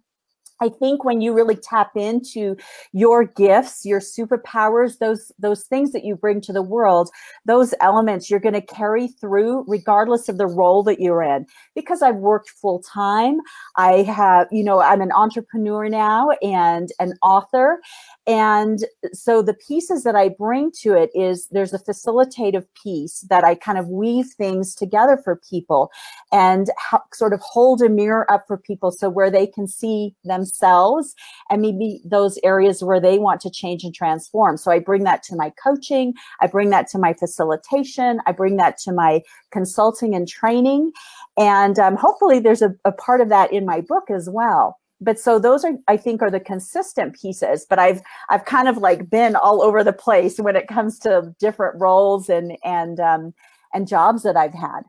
I 0.61 0.69
think 0.69 1.05
when 1.05 1.21
you 1.21 1.33
really 1.33 1.57
tap 1.57 1.93
into 1.97 2.57
your 2.93 3.25
gifts, 3.25 3.85
your 3.85 4.01
superpowers, 4.01 4.99
those 4.99 5.33
those 5.39 5.65
things 5.65 5.93
that 5.93 6.05
you 6.05 6.17
bring 6.17 6.41
to 6.43 6.53
the 6.53 6.63
world, 6.63 7.11
those 7.47 7.75
elements 7.81 8.31
you're 8.31 8.41
going 8.41 8.55
to 8.55 8.61
carry 8.61 9.09
through 9.09 9.65
regardless 9.67 10.29
of 10.29 10.39
the 10.39 10.47
role 10.47 10.83
that 10.85 11.01
you're 11.01 11.23
in. 11.23 11.47
Because 11.75 12.03
I've 12.03 12.17
worked 12.17 12.51
full 12.51 12.81
time, 12.83 13.39
I 13.77 14.03
have, 14.03 14.49
you 14.51 14.63
know, 14.63 14.81
I'm 14.81 15.01
an 15.01 15.13
entrepreneur 15.13 15.89
now 15.89 16.31
and 16.43 16.91
an 16.99 17.15
author, 17.23 17.81
and 18.31 18.85
so 19.13 19.43
the 19.43 19.55
pieces 19.55 20.05
that 20.05 20.15
I 20.15 20.29
bring 20.29 20.71
to 20.83 20.95
it 20.95 21.11
is 21.17 21.49
there's 21.51 21.75
a 21.75 21.81
facilitative 21.81 22.65
piece 22.81 23.23
that 23.23 23.43
I 23.43 23.57
kind 23.57 23.77
of 23.77 23.89
weave 23.89 24.27
things 24.27 24.73
together 24.73 25.21
for 25.25 25.41
people 25.51 25.91
and 26.31 26.71
sort 27.13 27.33
of 27.33 27.41
hold 27.41 27.83
a 27.83 27.89
mirror 27.89 28.31
up 28.31 28.45
for 28.47 28.57
people 28.57 28.93
so 28.93 29.11
where 29.11 29.33
they 29.33 29.49
can 29.49 29.67
see 29.67 30.15
themselves 30.23 31.17
and 31.51 31.61
maybe 31.61 32.03
those 32.05 32.39
areas 32.45 32.85
where 32.85 33.01
they 33.01 33.19
want 33.19 33.41
to 33.41 33.51
change 33.51 33.83
and 33.83 33.93
transform. 33.93 34.57
So 34.57 34.71
I 34.71 34.79
bring 34.79 35.03
that 35.03 35.25
to 35.25 35.35
my 35.35 35.53
coaching, 35.61 36.15
I 36.41 36.47
bring 36.47 36.71
that 36.71 36.87
to 36.91 36.99
my 36.99 37.15
facilitation, 37.15 38.21
I 38.27 38.31
bring 38.31 38.59
that 38.59 38.79
to 38.85 38.93
my 38.93 39.23
consulting 39.51 40.15
and 40.15 40.29
training. 40.29 40.93
And 41.37 41.81
um, 41.81 41.97
hopefully 41.97 42.39
there's 42.39 42.63
a, 42.63 42.77
a 42.85 42.93
part 42.93 43.21
of 43.21 43.29
that 43.31 43.53
in 43.53 43.67
my 43.67 43.81
book 43.81 44.09
as 44.09 44.31
well 44.31 44.80
but 45.01 45.19
so 45.19 45.39
those 45.39 45.65
are 45.65 45.73
i 45.89 45.97
think 45.97 46.23
are 46.23 46.31
the 46.31 46.41
consistent 46.41 47.19
pieces 47.19 47.67
but 47.69 47.79
i've 47.79 48.03
i've 48.29 48.45
kind 48.45 48.69
of 48.69 48.77
like 48.77 49.09
been 49.11 49.35
all 49.37 49.63
over 49.63 49.83
the 49.83 49.93
place 49.93 50.39
when 50.39 50.57
it 50.57 50.69
comes 50.69 50.99
to 50.99 51.35
different 51.39 51.81
roles 51.81 52.29
and 52.29 52.57
and 52.65 53.01
um 53.01 53.35
and 53.73 53.87
jobs 53.89 54.23
that 54.23 54.37
i've 54.37 54.55
had. 54.55 54.83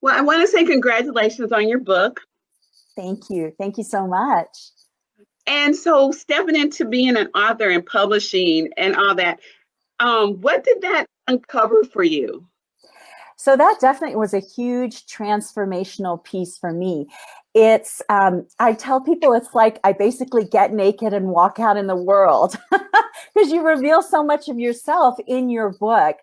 Well 0.00 0.16
i 0.16 0.20
want 0.20 0.40
to 0.42 0.48
say 0.48 0.64
congratulations 0.64 1.52
on 1.52 1.68
your 1.68 1.80
book. 1.80 2.20
Thank 2.94 3.30
you. 3.30 3.54
Thank 3.58 3.78
you 3.78 3.84
so 3.84 4.06
much. 4.06 4.48
And 5.46 5.74
so 5.74 6.12
stepping 6.12 6.56
into 6.56 6.84
being 6.84 7.16
an 7.16 7.28
author 7.34 7.70
and 7.70 7.84
publishing 7.84 8.70
and 8.76 8.96
all 8.96 9.14
that 9.16 9.40
um 10.00 10.40
what 10.40 10.64
did 10.64 10.82
that 10.82 11.06
uncover 11.28 11.84
for 11.84 12.02
you? 12.02 12.46
So 13.36 13.56
that 13.56 13.78
definitely 13.80 14.16
was 14.16 14.34
a 14.34 14.38
huge 14.38 15.06
transformational 15.06 16.22
piece 16.22 16.56
for 16.56 16.72
me 16.72 17.08
it's 17.54 18.00
um, 18.08 18.46
i 18.58 18.72
tell 18.72 19.00
people 19.00 19.32
it's 19.32 19.54
like 19.54 19.78
i 19.84 19.92
basically 19.92 20.44
get 20.44 20.72
naked 20.72 21.12
and 21.12 21.28
walk 21.28 21.58
out 21.60 21.76
in 21.76 21.86
the 21.86 21.96
world 21.96 22.56
because 23.34 23.50
you 23.50 23.62
reveal 23.62 24.02
so 24.02 24.22
much 24.24 24.48
of 24.48 24.58
yourself 24.58 25.16
in 25.26 25.50
your 25.50 25.70
book 25.70 26.16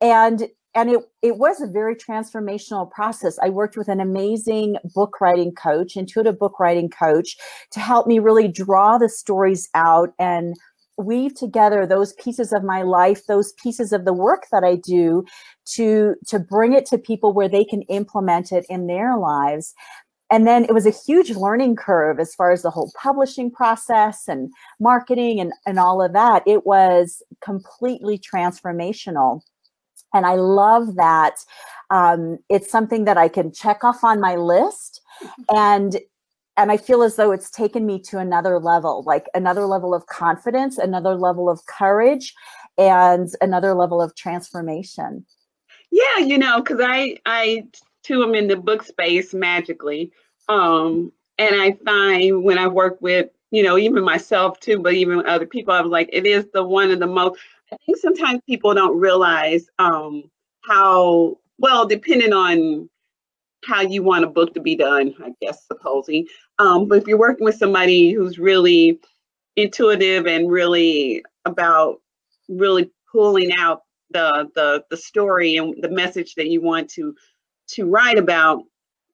and 0.00 0.48
and 0.74 0.90
it, 0.90 1.00
it 1.20 1.36
was 1.36 1.60
a 1.60 1.66
very 1.66 1.94
transformational 1.94 2.90
process. 2.90 3.38
I 3.42 3.50
worked 3.50 3.76
with 3.76 3.88
an 3.88 4.00
amazing 4.00 4.76
book 4.94 5.20
writing 5.20 5.52
coach, 5.52 5.96
intuitive 5.96 6.38
book 6.38 6.58
writing 6.58 6.88
coach, 6.88 7.36
to 7.72 7.80
help 7.80 8.06
me 8.06 8.18
really 8.18 8.48
draw 8.48 8.96
the 8.96 9.08
stories 9.08 9.68
out 9.74 10.14
and 10.18 10.56
weave 10.96 11.34
together 11.34 11.86
those 11.86 12.12
pieces 12.14 12.52
of 12.52 12.64
my 12.64 12.82
life, 12.82 13.26
those 13.26 13.52
pieces 13.54 13.92
of 13.92 14.04
the 14.04 14.12
work 14.12 14.44
that 14.50 14.64
I 14.64 14.76
do 14.76 15.24
to, 15.74 16.14
to 16.28 16.38
bring 16.38 16.72
it 16.72 16.86
to 16.86 16.98
people 16.98 17.32
where 17.32 17.48
they 17.48 17.64
can 17.64 17.82
implement 17.82 18.52
it 18.52 18.64
in 18.68 18.86
their 18.86 19.16
lives 19.16 19.74
and 20.32 20.46
then 20.46 20.64
it 20.64 20.72
was 20.72 20.86
a 20.86 20.90
huge 20.90 21.30
learning 21.32 21.76
curve 21.76 22.18
as 22.18 22.34
far 22.34 22.52
as 22.52 22.62
the 22.62 22.70
whole 22.70 22.90
publishing 23.00 23.50
process 23.50 24.26
and 24.26 24.50
marketing 24.80 25.38
and, 25.40 25.52
and 25.66 25.78
all 25.78 26.00
of 26.02 26.14
that. 26.14 26.42
It 26.46 26.64
was 26.64 27.22
completely 27.42 28.18
transformational. 28.18 29.42
And 30.14 30.24
I 30.24 30.36
love 30.36 30.96
that. 30.96 31.36
Um, 31.90 32.38
it's 32.48 32.70
something 32.70 33.04
that 33.04 33.18
I 33.18 33.28
can 33.28 33.52
check 33.52 33.84
off 33.84 34.02
on 34.02 34.20
my 34.20 34.36
list. 34.36 35.02
Mm-hmm. 35.22 35.56
And 35.56 36.00
and 36.56 36.70
I 36.70 36.76
feel 36.76 37.02
as 37.02 37.16
though 37.16 37.32
it's 37.32 37.50
taken 37.50 37.86
me 37.86 37.98
to 38.00 38.18
another 38.18 38.58
level, 38.58 39.02
like 39.06 39.26
another 39.34 39.64
level 39.64 39.94
of 39.94 40.06
confidence, 40.06 40.76
another 40.76 41.14
level 41.14 41.48
of 41.48 41.64
courage, 41.66 42.34
and 42.76 43.28
another 43.40 43.74
level 43.74 44.00
of 44.02 44.14
transformation. 44.14 45.26
Yeah, 45.90 46.18
you 46.18 46.38
know, 46.38 46.62
because 46.62 46.80
I 46.82 47.18
I 47.26 47.64
too 48.02 48.20
them 48.20 48.34
in 48.34 48.48
the 48.48 48.56
book 48.56 48.82
space 48.82 49.34
magically. 49.34 50.12
Um, 50.48 51.12
and 51.38 51.60
I 51.60 51.72
find 51.84 52.44
when 52.44 52.58
I 52.58 52.66
work 52.66 52.98
with, 53.00 53.28
you 53.50 53.62
know, 53.62 53.78
even 53.78 54.04
myself 54.04 54.60
too, 54.60 54.78
but 54.78 54.94
even 54.94 55.26
other 55.26 55.46
people, 55.46 55.74
I'm 55.74 55.90
like, 55.90 56.08
it 56.12 56.26
is 56.26 56.46
the 56.52 56.62
one 56.62 56.90
of 56.90 57.00
the 57.00 57.06
most. 57.06 57.40
I 57.72 57.76
think 57.86 57.98
sometimes 57.98 58.40
people 58.46 58.74
don't 58.74 58.98
realize 58.98 59.66
um, 59.78 60.24
how 60.62 61.38
well, 61.58 61.86
depending 61.86 62.32
on 62.32 62.88
how 63.64 63.80
you 63.80 64.02
want 64.02 64.24
a 64.24 64.28
book 64.28 64.52
to 64.54 64.60
be 64.60 64.74
done, 64.74 65.14
I 65.24 65.32
guess, 65.40 65.66
supposing. 65.66 66.26
Um, 66.58 66.88
but 66.88 66.98
if 66.98 67.06
you're 67.06 67.18
working 67.18 67.44
with 67.44 67.54
somebody 67.54 68.10
who's 68.10 68.38
really 68.38 68.98
intuitive 69.56 70.26
and 70.26 70.50
really 70.50 71.22
about 71.44 72.00
really 72.48 72.90
pulling 73.10 73.52
out 73.52 73.82
the 74.10 74.50
the 74.54 74.84
the 74.90 74.96
story 74.96 75.56
and 75.56 75.74
the 75.82 75.88
message 75.88 76.34
that 76.34 76.48
you 76.48 76.60
want 76.60 76.88
to 76.90 77.14
to 77.72 77.86
write 77.86 78.18
about 78.18 78.62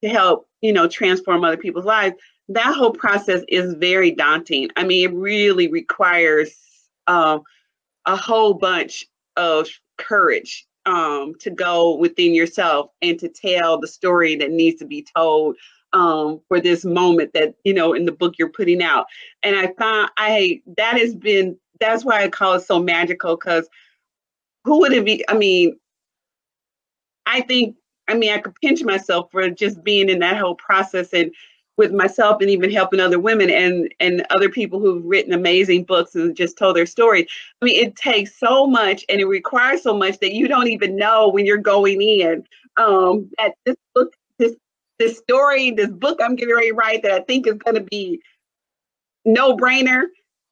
to 0.03 0.09
help 0.09 0.49
you 0.61 0.73
know 0.73 0.87
transform 0.89 1.45
other 1.45 1.57
people's 1.57 1.85
lives 1.85 2.15
that 2.49 2.75
whole 2.75 2.93
process 2.93 3.43
is 3.49 3.75
very 3.75 4.11
daunting. 4.11 4.71
I 4.77 4.85
mean 4.85 5.09
it 5.09 5.15
really 5.15 5.69
requires 5.69 6.51
uh, 7.07 7.39
a 8.07 8.17
whole 8.17 8.55
bunch 8.55 9.07
of 9.37 9.69
courage 9.99 10.67
um, 10.87 11.35
to 11.41 11.51
go 11.51 11.97
within 11.97 12.35
yourself 12.35 12.91
and 13.03 13.19
to 13.19 13.29
tell 13.29 13.79
the 13.79 13.87
story 13.87 14.37
that 14.37 14.51
needs 14.51 14.79
to 14.79 14.87
be 14.87 15.07
told 15.15 15.57
um, 15.93 16.41
for 16.49 16.61
this 16.61 16.85
moment 16.85 17.33
that 17.35 17.55
you 17.65 17.75
know 17.75 17.93
in 17.93 18.07
the 18.07 18.13
book 18.13 18.35
you're 18.39 18.49
putting 18.49 18.83
out. 18.83 19.07
And 19.43 19.57
i 19.57 19.73
found 19.79 20.11
i 20.17 20.63
that 20.77 20.99
has 20.99 21.15
been 21.15 21.59
that's 21.81 22.05
why 22.05 22.23
i 22.23 22.29
call 22.29 22.55
it 22.55 22.63
so 22.63 22.83
magical 22.83 23.37
because 23.37 23.69
who 24.65 24.81
would 24.81 24.93
it 24.93 25.05
be 25.05 25.25
i 25.29 25.35
mean 25.35 25.79
i 27.27 27.41
think 27.43 27.77
I 28.09 28.15
mean, 28.15 28.33
I 28.33 28.39
could 28.39 28.55
pinch 28.63 28.83
myself 28.83 29.31
for 29.31 29.49
just 29.51 29.85
being 29.85 30.09
in 30.09 30.19
that 30.21 30.39
whole 30.39 30.55
process 30.55 31.13
and 31.13 31.33
with 31.77 31.93
myself 31.93 32.41
and 32.41 32.51
even 32.51 32.71
helping 32.71 33.01
other 33.01 33.21
women 33.21 33.49
and 33.49 33.95
and 34.01 34.27
other 34.31 34.49
people 34.49 34.81
who've 34.81 35.05
written 35.05 35.33
amazing 35.33 35.85
books 35.85 36.15
and 36.17 36.37
just 36.37 36.59
told 36.59 36.77
their 36.77 36.87
story. 36.87 37.27
I 37.63 37.65
mean, 37.65 37.77
it 37.77 37.97
takes 37.97 38.39
so 38.39 38.67
much 38.67 39.05
and 39.09 39.21
it 39.21 39.27
requires 39.27 39.83
so 39.83 39.97
much 39.97 40.19
that 40.19 40.35
you 40.35 40.49
don't 40.49 40.69
even 40.69 40.97
know 40.97 41.29
when 41.29 41.47
you're 41.47 41.57
going 41.57 42.03
in 42.03 42.45
um, 42.77 43.31
that 43.39 43.55
this 43.65 43.77
book, 43.95 44.13
this 44.39 44.55
this 44.99 45.19
story, 45.19 45.71
this 45.71 45.91
book 45.91 46.19
I'm 46.21 46.35
getting 46.35 46.55
ready 46.55 46.71
to 46.71 46.75
write 46.75 47.03
that 47.03 47.13
I 47.13 47.21
think 47.21 47.47
is 47.47 47.55
going 47.55 47.77
to 47.77 47.87
be 47.89 48.21
no 49.25 49.57
brainer 49.57 50.05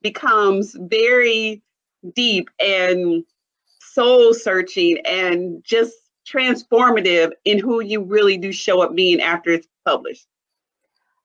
becomes 0.03 0.77
very 0.79 1.63
deep 2.15 2.49
and 2.61 3.25
soul 3.81 4.33
searching 4.35 4.99
and 5.07 5.65
just 5.65 5.95
transformative 6.31 7.33
in 7.45 7.59
who 7.59 7.81
you 7.81 8.03
really 8.03 8.37
do 8.37 8.53
show 8.53 8.81
up 8.81 8.95
being 8.95 9.21
after 9.21 9.51
it's 9.51 9.69
published. 9.85 10.27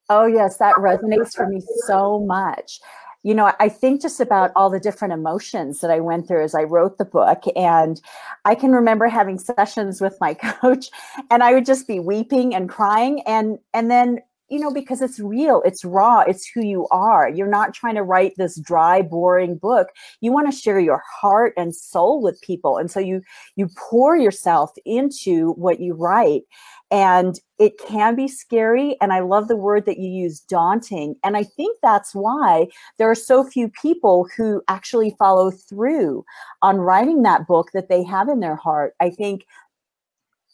Oh, 0.09 0.25
yes, 0.25 0.57
that 0.57 0.75
resonates 0.75 1.33
for 1.33 1.47
me 1.47 1.61
so 1.85 2.19
much. 2.19 2.79
you 3.23 3.35
know, 3.35 3.53
I 3.59 3.69
think 3.69 4.01
just 4.01 4.19
about 4.19 4.51
all 4.55 4.69
the 4.69 4.79
different 4.79 5.13
emotions 5.13 5.79
that 5.81 5.91
I 5.91 5.99
went 5.99 6.27
through 6.27 6.43
as 6.43 6.55
I 6.55 6.63
wrote 6.63 6.97
the 6.97 7.05
book. 7.05 7.43
And 7.55 8.01
I 8.45 8.55
can 8.55 8.71
remember 8.71 9.07
having 9.07 9.37
sessions 9.37 10.01
with 10.01 10.17
my 10.19 10.33
coach 10.61 10.89
and 11.29 11.43
I 11.43 11.53
would 11.53 11.65
just 11.65 11.87
be 11.87 11.99
weeping 11.99 12.55
and 12.55 12.67
crying. 12.67 13.21
And, 13.27 13.59
and 13.73 13.91
then, 13.91 14.19
you 14.51 14.59
know, 14.59 14.71
because 14.71 15.01
it's 15.01 15.19
real, 15.19 15.61
it's 15.65 15.85
raw, 15.85 16.19
it's 16.19 16.45
who 16.45 16.61
you 16.61 16.87
are. 16.91 17.29
You're 17.29 17.47
not 17.47 17.73
trying 17.73 17.95
to 17.95 18.03
write 18.03 18.33
this 18.37 18.59
dry, 18.59 19.01
boring 19.01 19.55
book. 19.57 19.87
You 20.19 20.33
want 20.33 20.51
to 20.51 20.57
share 20.57 20.79
your 20.79 21.01
heart 21.21 21.53
and 21.55 21.73
soul 21.73 22.21
with 22.21 22.41
people. 22.41 22.77
And 22.77 22.91
so 22.91 22.99
you, 22.99 23.21
you 23.55 23.69
pour 23.77 24.17
yourself 24.17 24.71
into 24.85 25.53
what 25.53 25.79
you 25.79 25.93
write 25.93 26.43
and 26.91 27.39
it 27.57 27.77
can 27.77 28.15
be 28.15 28.27
scary 28.27 28.97
and 29.01 29.13
i 29.13 29.19
love 29.19 29.47
the 29.47 29.55
word 29.55 29.85
that 29.85 29.97
you 29.97 30.09
use 30.09 30.41
daunting 30.41 31.15
and 31.23 31.37
i 31.37 31.43
think 31.43 31.77
that's 31.81 32.13
why 32.13 32.67
there 32.97 33.09
are 33.09 33.15
so 33.15 33.43
few 33.43 33.69
people 33.69 34.27
who 34.35 34.61
actually 34.67 35.15
follow 35.17 35.49
through 35.49 36.23
on 36.61 36.77
writing 36.77 37.23
that 37.23 37.47
book 37.47 37.69
that 37.73 37.87
they 37.87 38.03
have 38.03 38.27
in 38.27 38.41
their 38.41 38.57
heart 38.57 38.93
i 38.99 39.09
think 39.09 39.45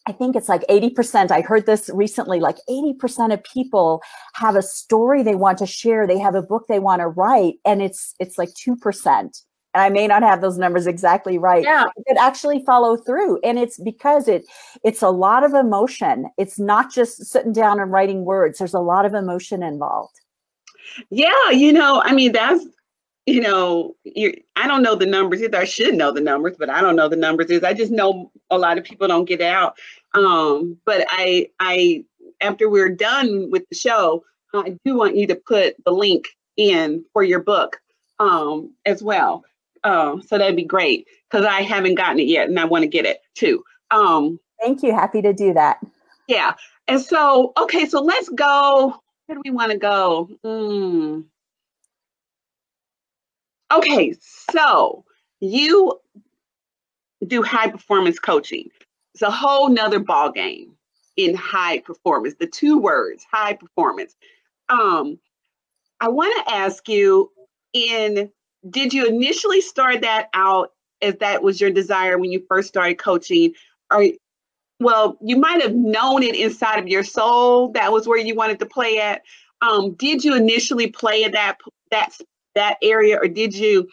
I 0.07 0.13
think 0.13 0.35
it's 0.35 0.49
like 0.49 0.63
80%. 0.69 1.31
I 1.31 1.41
heard 1.41 1.65
this 1.65 1.89
recently 1.93 2.39
like 2.39 2.57
80% 2.69 3.33
of 3.33 3.43
people 3.43 4.01
have 4.33 4.55
a 4.55 4.61
story 4.61 5.21
they 5.21 5.35
want 5.35 5.57
to 5.59 5.65
share. 5.65 6.07
They 6.07 6.19
have 6.19 6.35
a 6.35 6.41
book 6.41 6.65
they 6.67 6.79
want 6.79 7.01
to 7.01 7.07
write 7.07 7.55
and 7.65 7.81
it's 7.81 8.15
it's 8.19 8.37
like 8.37 8.49
2% 8.49 9.43
and 9.77 9.83
I 9.83 9.89
may 9.89 10.07
not 10.07 10.23
have 10.23 10.41
those 10.41 10.57
numbers 10.57 10.87
exactly 10.87 11.37
right. 11.37 11.63
Yeah. 11.63 11.85
It 12.07 12.17
actually 12.19 12.63
follow 12.65 12.97
through. 12.97 13.39
And 13.43 13.59
it's 13.59 13.79
because 13.79 14.27
it 14.27 14.43
it's 14.83 15.03
a 15.03 15.09
lot 15.09 15.43
of 15.43 15.53
emotion. 15.53 16.31
It's 16.37 16.57
not 16.57 16.91
just 16.91 17.23
sitting 17.25 17.53
down 17.53 17.79
and 17.79 17.91
writing 17.91 18.25
words. 18.25 18.57
There's 18.57 18.73
a 18.73 18.79
lot 18.79 19.05
of 19.05 19.13
emotion 19.13 19.61
involved. 19.61 20.19
Yeah, 21.11 21.51
you 21.51 21.71
know, 21.71 22.01
I 22.03 22.13
mean 22.13 22.31
that's 22.31 22.65
you 23.27 23.41
know, 23.41 23.95
I 24.55 24.67
don't 24.67 24.81
know 24.81 24.95
the 24.95 25.05
numbers 25.05 25.41
either. 25.41 25.57
I 25.57 25.65
should 25.65 25.95
know 25.95 26.11
the 26.11 26.21
numbers, 26.21 26.55
but 26.57 26.69
I 26.69 26.81
don't 26.81 26.95
know 26.95 27.07
the 27.07 27.15
numbers 27.15 27.51
is 27.51 27.63
I 27.63 27.73
just 27.73 27.91
know 27.91 28.31
a 28.49 28.57
lot 28.57 28.77
of 28.77 28.83
people 28.83 29.07
don't 29.07 29.25
get 29.25 29.41
out. 29.41 29.77
Um, 30.13 30.77
but 30.85 31.05
I 31.09 31.49
I 31.59 32.03
after 32.41 32.69
we're 32.69 32.89
done 32.89 33.51
with 33.51 33.67
the 33.69 33.75
show, 33.75 34.23
I 34.55 34.77
do 34.83 34.97
want 34.97 35.15
you 35.15 35.27
to 35.27 35.35
put 35.35 35.75
the 35.85 35.91
link 35.91 36.25
in 36.55 37.05
for 37.13 37.23
your 37.23 37.39
book 37.39 37.79
um 38.19 38.73
as 38.87 39.03
well 39.03 39.43
Oh, 39.83 40.19
so 40.27 40.37
that'd 40.37 40.55
be 40.55 40.63
great 40.63 41.07
because 41.29 41.45
I 41.45 41.61
haven't 41.61 41.95
gotten 41.95 42.19
it 42.19 42.27
yet 42.27 42.49
and 42.49 42.59
I 42.59 42.65
want 42.65 42.83
to 42.83 42.89
get 42.89 43.05
it 43.05 43.21
too. 43.35 43.63
Um, 43.91 44.39
Thank 44.61 44.83
you. 44.83 44.93
Happy 44.93 45.21
to 45.21 45.33
do 45.33 45.53
that. 45.53 45.79
Yeah. 46.27 46.55
And 46.87 46.99
so, 46.99 47.53
okay, 47.57 47.85
so 47.85 48.01
let's 48.01 48.29
go. 48.29 49.01
Where 49.25 49.35
do 49.35 49.41
we 49.45 49.51
want 49.51 49.71
to 49.71 49.77
go? 49.77 50.29
Mm. 50.43 51.25
Okay, 53.71 54.15
so 54.51 55.03
you 55.39 55.99
do 57.25 57.41
high 57.41 57.69
performance 57.69 58.19
coaching. 58.19 58.69
It's 59.13 59.23
a 59.23 59.31
whole 59.31 59.69
nother 59.69 59.99
ball 59.99 60.31
game 60.31 60.73
in 61.15 61.35
high 61.35 61.79
performance. 61.79 62.35
The 62.39 62.47
two 62.47 62.77
words, 62.77 63.25
high 63.29 63.53
performance. 63.53 64.15
Um, 64.69 65.19
I 65.99 66.09
want 66.09 66.45
to 66.45 66.53
ask 66.53 66.87
you 66.87 67.31
in 67.73 68.31
did 68.69 68.93
you 68.93 69.05
initially 69.05 69.61
start 69.61 70.01
that 70.01 70.29
out 70.33 70.71
as 71.01 71.15
that 71.15 71.43
was 71.43 71.61
your 71.61 71.69
desire 71.69 72.17
when 72.17 72.31
you 72.31 72.43
first 72.47 72.67
started 72.67 72.97
coaching 72.97 73.53
or 73.91 74.05
well 74.79 75.17
you 75.21 75.37
might 75.37 75.61
have 75.61 75.75
known 75.75 76.23
it 76.23 76.35
inside 76.35 76.79
of 76.79 76.87
your 76.87 77.03
soul 77.03 77.69
that 77.69 77.91
was 77.91 78.07
where 78.07 78.17
you 78.17 78.35
wanted 78.35 78.59
to 78.59 78.65
play 78.65 78.99
at 78.99 79.21
um, 79.61 79.93
did 79.93 80.23
you 80.23 80.35
initially 80.35 80.87
play 80.87 81.23
in 81.23 81.31
that 81.31 81.57
that 81.91 82.17
that 82.57 82.77
area 82.81 83.17
or 83.17 83.27
did 83.27 83.55
you 83.55 83.87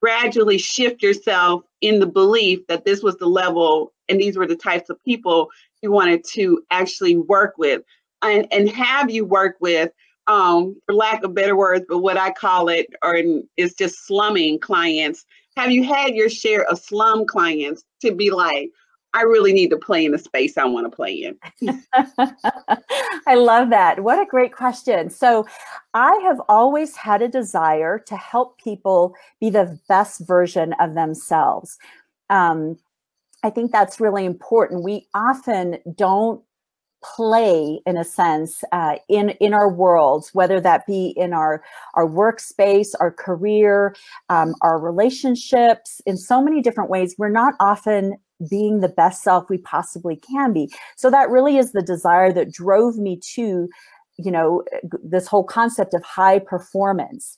gradually 0.00 0.58
shift 0.58 1.02
yourself 1.02 1.62
in 1.80 1.98
the 1.98 2.06
belief 2.06 2.66
that 2.68 2.84
this 2.84 3.02
was 3.02 3.16
the 3.16 3.26
level 3.26 3.92
and 4.08 4.20
these 4.20 4.36
were 4.36 4.46
the 4.46 4.56
types 4.56 4.90
of 4.90 5.02
people 5.04 5.48
you 5.82 5.90
wanted 5.90 6.22
to 6.24 6.62
actually 6.70 7.16
work 7.16 7.54
with 7.58 7.82
and, 8.22 8.46
and 8.52 8.68
have 8.68 9.10
you 9.10 9.24
work 9.24 9.56
with 9.60 9.90
um, 10.28 10.76
for 10.86 10.94
lack 10.94 11.24
of 11.24 11.34
better 11.34 11.56
words, 11.56 11.86
but 11.88 11.98
what 11.98 12.18
I 12.18 12.30
call 12.30 12.68
it, 12.68 12.86
or 13.02 13.16
is 13.56 13.74
just 13.74 14.06
slumming 14.06 14.58
clients. 14.58 15.24
Have 15.56 15.72
you 15.72 15.82
had 15.82 16.14
your 16.14 16.28
share 16.28 16.64
of 16.66 16.78
slum 16.78 17.26
clients 17.26 17.84
to 18.02 18.12
be 18.12 18.30
like, 18.30 18.70
I 19.14 19.22
really 19.22 19.52
need 19.52 19.70
to 19.70 19.76
play 19.76 20.04
in 20.04 20.12
the 20.12 20.18
space 20.18 20.58
I 20.58 20.64
want 20.64 20.90
to 20.90 20.94
play 20.94 21.12
in? 21.12 21.38
I 23.26 23.34
love 23.34 23.70
that. 23.70 24.02
What 24.02 24.20
a 24.20 24.26
great 24.26 24.52
question. 24.52 25.10
So, 25.10 25.46
I 25.94 26.14
have 26.24 26.40
always 26.48 26.94
had 26.96 27.22
a 27.22 27.28
desire 27.28 27.98
to 27.98 28.16
help 28.16 28.58
people 28.58 29.14
be 29.40 29.50
the 29.50 29.78
best 29.88 30.26
version 30.26 30.74
of 30.80 30.94
themselves. 30.94 31.78
Um, 32.30 32.78
I 33.42 33.50
think 33.50 33.72
that's 33.72 34.00
really 34.00 34.24
important. 34.24 34.82
We 34.82 35.06
often 35.14 35.78
don't 35.94 36.42
play 37.02 37.80
in 37.86 37.96
a 37.96 38.04
sense 38.04 38.64
uh, 38.72 38.96
in 39.08 39.30
in 39.40 39.54
our 39.54 39.70
worlds 39.70 40.34
whether 40.34 40.60
that 40.60 40.84
be 40.84 41.14
in 41.16 41.32
our 41.32 41.62
our 41.94 42.06
workspace 42.08 42.88
our 42.98 43.12
career 43.12 43.94
um, 44.30 44.52
our 44.62 44.80
relationships 44.80 46.02
in 46.06 46.16
so 46.16 46.42
many 46.42 46.60
different 46.60 46.90
ways 46.90 47.14
we're 47.16 47.28
not 47.28 47.54
often 47.60 48.16
being 48.48 48.80
the 48.80 48.88
best 48.88 49.22
self 49.22 49.48
we 49.50 49.58
possibly 49.58 50.16
can 50.16 50.52
be 50.52 50.70
so 50.96 51.10
that 51.10 51.30
really 51.30 51.56
is 51.56 51.72
the 51.72 51.82
desire 51.82 52.32
that 52.32 52.52
drove 52.52 52.96
me 52.96 53.18
to 53.34 53.68
you 54.18 54.30
know 54.30 54.62
this 55.02 55.26
whole 55.26 55.44
concept 55.44 55.94
of 55.94 56.02
high 56.04 56.38
performance 56.38 57.36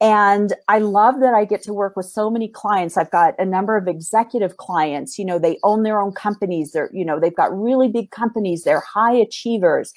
and 0.00 0.52
I 0.68 0.78
love 0.78 1.20
that 1.20 1.32
I 1.32 1.46
get 1.46 1.62
to 1.62 1.72
work 1.72 1.96
with 1.96 2.06
so 2.06 2.28
many 2.28 2.48
clients. 2.48 2.98
I've 2.98 3.10
got 3.10 3.34
a 3.38 3.46
number 3.46 3.76
of 3.76 3.88
executive 3.88 4.58
clients, 4.58 5.18
you 5.18 5.24
know, 5.24 5.38
they 5.38 5.58
own 5.62 5.84
their 5.84 6.00
own 6.00 6.12
companies. 6.12 6.72
They're, 6.72 6.90
you 6.92 7.04
know, 7.04 7.18
they've 7.18 7.34
got 7.34 7.56
really 7.56 7.88
big 7.88 8.10
companies. 8.10 8.64
They're 8.64 8.82
high 8.82 9.14
achievers. 9.14 9.92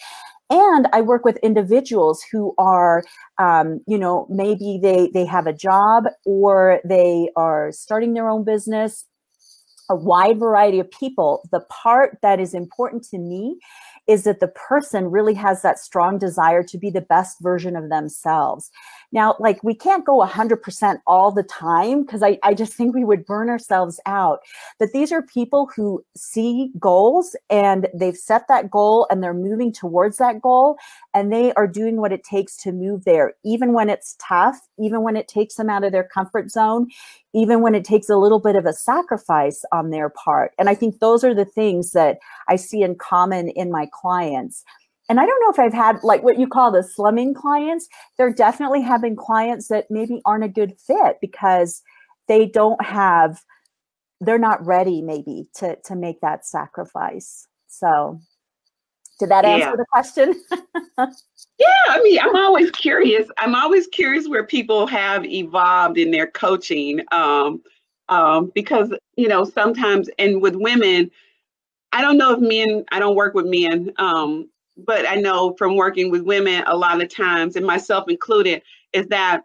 And 0.49 0.87
I 0.93 1.01
work 1.01 1.25
with 1.25 1.37
individuals 1.37 2.23
who 2.31 2.55
are, 2.57 3.03
um, 3.37 3.81
you 3.87 3.97
know, 3.99 4.25
maybe 4.29 4.79
they 4.81 5.09
they 5.13 5.25
have 5.25 5.45
a 5.45 5.53
job 5.53 6.05
or 6.25 6.79
they 6.83 7.29
are 7.35 7.71
starting 7.71 8.13
their 8.13 8.29
own 8.29 8.43
business. 8.43 9.05
A 9.89 9.95
wide 9.95 10.39
variety 10.39 10.79
of 10.79 10.89
people. 10.91 11.47
The 11.51 11.61
part 11.61 12.17
that 12.21 12.39
is 12.39 12.53
important 12.53 13.03
to 13.09 13.17
me 13.17 13.59
is 14.09 14.23
that 14.23 14.39
the 14.39 14.47
person 14.47 15.11
really 15.11 15.35
has 15.35 15.61
that 15.61 15.77
strong 15.77 16.17
desire 16.17 16.63
to 16.63 16.77
be 16.79 16.89
the 16.89 16.99
best 16.99 17.39
version 17.41 17.75
of 17.75 17.89
themselves. 17.89 18.71
Now, 19.11 19.35
like 19.39 19.63
we 19.63 19.75
can't 19.75 20.03
go 20.03 20.19
100% 20.19 20.97
all 21.05 21.31
the 21.31 21.43
time 21.43 22.01
because 22.01 22.23
I, 22.23 22.39
I 22.41 22.55
just 22.55 22.73
think 22.73 22.95
we 22.95 23.05
would 23.05 23.25
burn 23.25 23.49
ourselves 23.49 23.99
out. 24.07 24.39
But 24.79 24.89
these 24.93 25.11
are 25.11 25.21
people 25.21 25.69
who 25.75 26.03
see 26.17 26.71
goals 26.79 27.35
and 27.51 27.87
they've 27.93 28.17
set 28.17 28.47
that 28.47 28.71
goal 28.71 29.05
and 29.11 29.23
they're 29.23 29.33
moving 29.33 29.71
towards 29.71 30.17
that 30.17 30.41
goal 30.41 30.77
and 31.13 31.31
they 31.31 31.53
are 31.53 31.67
doing 31.67 31.97
what 31.97 32.11
it 32.11 32.23
takes 32.23 32.57
to 32.63 32.71
move 32.71 33.05
there, 33.05 33.35
even 33.45 33.73
when 33.73 33.89
it's 33.89 34.15
tough, 34.19 34.59
even 34.79 35.03
when 35.03 35.17
it 35.17 35.27
takes 35.27 35.55
them 35.55 35.69
out 35.69 35.83
of 35.83 35.91
their 35.91 36.03
comfort 36.03 36.49
zone, 36.49 36.87
even 37.33 37.61
when 37.61 37.75
it 37.75 37.83
takes 37.83 38.09
a 38.09 38.17
little 38.17 38.39
bit 38.39 38.55
of 38.55 38.65
a 38.65 38.73
sacrifice 38.73 39.63
on 39.71 39.91
their 39.91 40.09
part. 40.09 40.51
And 40.57 40.69
I 40.69 40.75
think 40.75 40.99
those 40.99 41.23
are 41.23 41.33
the 41.33 41.45
things 41.45 41.91
that 41.91 42.17
I 42.47 42.55
see 42.55 42.81
in 42.81 42.95
common 42.95 43.49
in 43.49 43.71
my 43.71 43.87
clients. 43.93 44.63
And 45.09 45.19
I 45.19 45.25
don't 45.25 45.39
know 45.41 45.51
if 45.51 45.59
I've 45.59 45.73
had 45.73 46.03
like 46.03 46.23
what 46.23 46.39
you 46.39 46.47
call 46.47 46.71
the 46.71 46.83
slumming 46.83 47.33
clients. 47.33 47.87
They're 48.17 48.33
definitely 48.33 48.81
having 48.81 49.15
clients 49.15 49.67
that 49.67 49.85
maybe 49.89 50.21
aren't 50.25 50.43
a 50.43 50.49
good 50.49 50.73
fit 50.77 51.17
because 51.21 51.81
they 52.27 52.45
don't 52.45 52.83
have, 52.83 53.41
they're 54.21 54.37
not 54.37 54.65
ready 54.65 55.01
maybe 55.01 55.47
to 55.55 55.77
to 55.85 55.95
make 55.95 56.21
that 56.21 56.45
sacrifice. 56.45 57.47
So 57.67 58.19
did 59.19 59.29
that 59.29 59.45
answer 59.45 59.69
yeah. 59.69 59.75
the 59.75 59.85
question? 59.91 60.41
yeah, 60.97 61.65
I 61.89 62.01
mean, 62.01 62.19
I'm 62.19 62.35
always 62.35 62.71
curious. 62.71 63.29
I'm 63.37 63.53
always 63.53 63.87
curious 63.87 64.27
where 64.27 64.45
people 64.45 64.87
have 64.87 65.25
evolved 65.25 65.97
in 65.97 66.09
their 66.09 66.27
coaching. 66.27 67.01
Um, 67.11 67.61
um, 68.07 68.51
because 68.55 68.91
you 69.17 69.27
know, 69.27 69.43
sometimes 69.43 70.09
and 70.17 70.41
with 70.41 70.55
women, 70.55 71.11
I 71.91 72.01
don't 72.01 72.17
know 72.17 72.33
if 72.33 72.39
men, 72.39 72.85
I 72.91 72.99
don't 72.99 73.15
work 73.15 73.33
with 73.33 73.45
men, 73.45 73.91
um, 73.97 74.49
but 74.77 75.07
I 75.07 75.15
know 75.15 75.53
from 75.57 75.75
working 75.75 76.09
with 76.09 76.21
women 76.21 76.63
a 76.65 76.75
lot 76.75 77.01
of 77.01 77.13
times, 77.13 77.55
and 77.55 77.65
myself 77.65 78.09
included, 78.09 78.63
is 78.93 79.07
that 79.07 79.43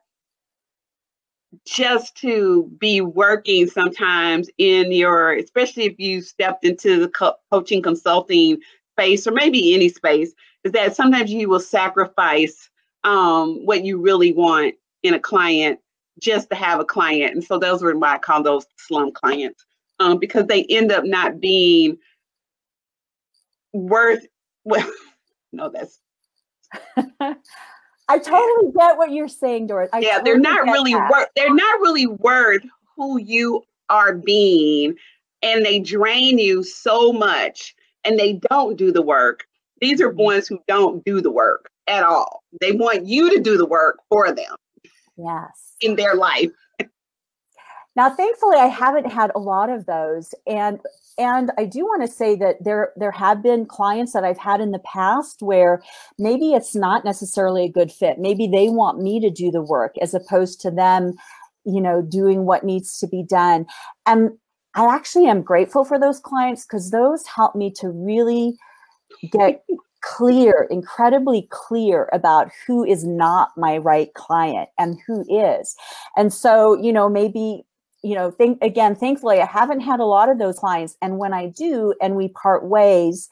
just 1.67 2.17
to 2.17 2.71
be 2.79 3.01
working 3.01 3.67
sometimes 3.67 4.49
in 4.59 4.93
your, 4.93 5.35
especially 5.35 5.85
if 5.85 5.99
you 5.99 6.21
stepped 6.21 6.65
into 6.65 6.99
the 7.01 7.09
co- 7.09 7.37
coaching 7.51 7.83
consulting 7.83 8.59
space 8.95 9.27
or 9.27 9.33
maybe 9.33 9.75
any 9.75 9.89
space, 9.89 10.33
is 10.65 10.73
that 10.73 10.97
sometimes 10.97 11.31
you 11.31 11.49
will 11.49 11.61
sacrifice 11.61 12.71
um, 13.05 13.65
what 13.67 13.85
you 13.85 14.01
really 14.01 14.33
want 14.33 14.75
in 15.03 15.15
a 15.15 15.19
client 15.19 15.79
just 16.21 16.49
to 16.51 16.57
have 16.57 16.81
a 16.81 16.85
client. 16.85 17.35
And 17.35 17.45
so 17.45 17.59
those 17.59 17.83
are 17.83 17.97
why 17.97 18.15
I 18.15 18.19
call 18.19 18.43
those 18.43 18.67
slum 18.77 19.13
clients 19.13 19.65
um, 20.01 20.19
because 20.19 20.47
they 20.47 20.65
end 20.65 20.93
up 20.93 21.05
not 21.05 21.41
being 21.41 21.99
worth 23.73 24.25
well 24.65 24.89
no 25.53 25.69
that's 25.69 26.01
I 28.09 28.19
totally 28.19 28.73
get 28.77 28.99
what 28.99 29.13
you're 29.13 29.29
saying, 29.29 29.69
Doris. 29.69 29.89
I 29.93 30.01
yeah, 30.01 30.19
totally 30.19 30.25
they're 30.25 30.41
not 30.41 30.65
really 30.65 30.95
worth. 30.95 31.29
they're 31.35 31.55
not 31.55 31.81
really 31.81 32.07
worth 32.07 32.63
who 32.97 33.19
you 33.19 33.63
are 33.89 34.15
being, 34.15 34.95
and 35.43 35.65
they 35.65 35.79
drain 35.79 36.39
you 36.39 36.63
so 36.63 37.13
much, 37.13 37.75
and 38.05 38.19
they 38.19 38.41
don't 38.51 38.77
do 38.77 38.93
the 38.93 39.03
work. 39.03 39.45
These 39.81 40.01
are 40.01 40.11
mm-hmm. 40.11 40.23
ones 40.23 40.49
who 40.49 40.61
don't 40.69 41.05
do 41.05 41.21
the 41.21 41.31
work 41.31 41.71
at 41.87 42.05
all. 42.05 42.43
They 42.61 42.73
want 42.73 43.07
you 43.07 43.31
to 43.35 43.41
do 43.41 43.57
the 43.57 43.67
work 43.67 43.99
for 44.09 44.33
them. 44.33 44.57
Yes. 45.17 45.77
In 45.81 45.97
their 45.97 46.15
life. 46.15 46.51
Now, 47.97 48.11
thankfully, 48.11 48.57
I 48.57 48.67
haven't 48.67 49.11
had 49.11 49.31
a 49.35 49.39
lot 49.39 49.71
of 49.71 49.87
those, 49.87 50.35
and 50.47 50.81
and 51.17 51.53
I 51.57 51.65
do 51.65 51.85
want 51.85 52.03
to 52.03 52.09
say 52.09 52.35
that 52.37 52.57
there 52.65 52.93
there 52.97 53.13
have 53.13 53.41
been 53.41 53.67
clients 53.67 54.13
that 54.15 54.25
I've 54.25 54.39
had 54.39 54.61
in 54.61 54.73
the 54.73 54.81
past 54.81 55.43
where 55.43 55.81
maybe 56.19 56.55
it's 56.55 56.75
not 56.75 57.05
necessarily 57.05 57.65
a 57.65 57.71
good 57.71 57.93
fit. 57.93 58.19
Maybe 58.19 58.49
they 58.49 58.69
want 58.69 59.01
me 59.01 59.21
to 59.21 59.31
do 59.31 59.53
the 59.53 59.63
work 59.63 59.95
as 60.03 60.13
opposed 60.13 60.61
to 60.63 60.73
them, 60.73 61.13
you 61.65 61.81
know, 61.81 62.03
doing 62.03 62.47
what 62.47 62.65
needs 62.65 62.99
to 62.99 63.07
be 63.07 63.23
done. 63.23 63.67
And 64.07 64.31
I 64.75 64.95
actually 64.95 65.27
am 65.27 65.43
grateful 65.43 65.85
for 65.85 65.99
those 65.99 66.21
clients 66.21 66.65
because 66.65 66.91
those 66.91 67.27
help 67.27 67.55
me 67.55 67.71
to 67.73 67.89
really 67.89 68.57
get 69.31 69.65
clear, 70.03 70.67
incredibly 70.71 71.49
clear 71.51 72.09
about 72.13 72.51
who 72.67 72.85
is 72.85 73.05
not 73.05 73.51
my 73.57 73.79
right 73.79 74.13
client 74.15 74.69
and 74.79 74.99
who 75.07 75.25
is. 75.29 75.75
And 76.17 76.33
so, 76.33 76.75
you 76.75 76.93
know, 76.93 77.09
maybe 77.09 77.65
you 78.05 78.15
know, 78.15 78.31
think 78.31 78.59
again, 78.61 78.95
thankfully, 78.95 79.41
I 79.41 79.47
haven't 79.47 79.81
had 79.81 79.99
a 79.99 80.05
lot 80.05 80.29
of 80.29 80.39
those 80.39 80.59
clients. 80.59 80.95
And 81.01 81.17
when 81.17 81.33
I 81.33 81.47
do, 81.47 81.95
and 82.03 82.17
we 82.17 82.29
part 82.29 82.67
ways, 82.67 83.31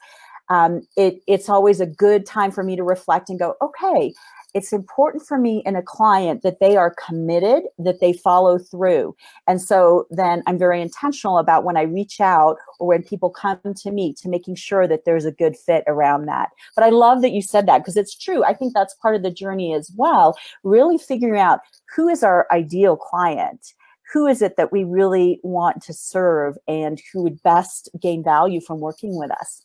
um, 0.49 0.81
it, 0.97 1.21
it's 1.27 1.47
always 1.47 1.79
a 1.79 1.85
good 1.85 2.25
time 2.25 2.51
for 2.51 2.63
me 2.63 2.75
to 2.75 2.83
reflect 2.83 3.29
and 3.29 3.37
go, 3.37 3.53
okay, 3.61 4.13
it's 4.53 4.71
important 4.71 5.25
for 5.25 5.37
me 5.37 5.63
in 5.65 5.75
a 5.75 5.81
client 5.81 6.43
that 6.43 6.59
they 6.59 6.75
are 6.75 6.95
committed, 7.05 7.63
that 7.79 7.99
they 7.99 8.13
follow 8.13 8.59
through. 8.59 9.15
And 9.47 9.61
so 9.61 10.05
then 10.11 10.43
I'm 10.45 10.57
very 10.57 10.81
intentional 10.81 11.37
about 11.37 11.63
when 11.63 11.77
I 11.77 11.83
reach 11.83 12.21
out 12.21 12.57
or 12.79 12.87
when 12.87 13.03
people 13.03 13.29
come 13.29 13.59
to 13.63 13.91
me 13.91 14.13
to 14.21 14.29
making 14.29 14.55
sure 14.55 14.87
that 14.87 15.05
there's 15.05 15.25
a 15.25 15.31
good 15.31 15.57
fit 15.57 15.83
around 15.87 16.25
that. 16.27 16.49
But 16.75 16.83
I 16.83 16.89
love 16.89 17.21
that 17.21 17.31
you 17.31 17.41
said 17.41 17.67
that 17.67 17.79
because 17.79 17.97
it's 17.97 18.17
true. 18.17 18.43
I 18.43 18.53
think 18.53 18.73
that's 18.73 18.95
part 18.95 19.15
of 19.15 19.23
the 19.23 19.31
journey 19.31 19.73
as 19.73 19.91
well, 19.95 20.37
really 20.63 20.97
figuring 20.97 21.39
out 21.39 21.59
who 21.95 22.07
is 22.07 22.23
our 22.23 22.47
ideal 22.51 22.95
client 22.95 23.73
who 24.13 24.27
is 24.27 24.43
it 24.43 24.57
that 24.57 24.71
we 24.71 24.83
really 24.83 25.39
want 25.41 25.81
to 25.81 25.91
serve 25.91 26.55
and 26.67 27.01
who 27.11 27.23
would 27.23 27.41
best 27.41 27.89
gain 27.99 28.23
value 28.23 28.61
from 28.61 28.79
working 28.79 29.17
with 29.17 29.31
us? 29.31 29.63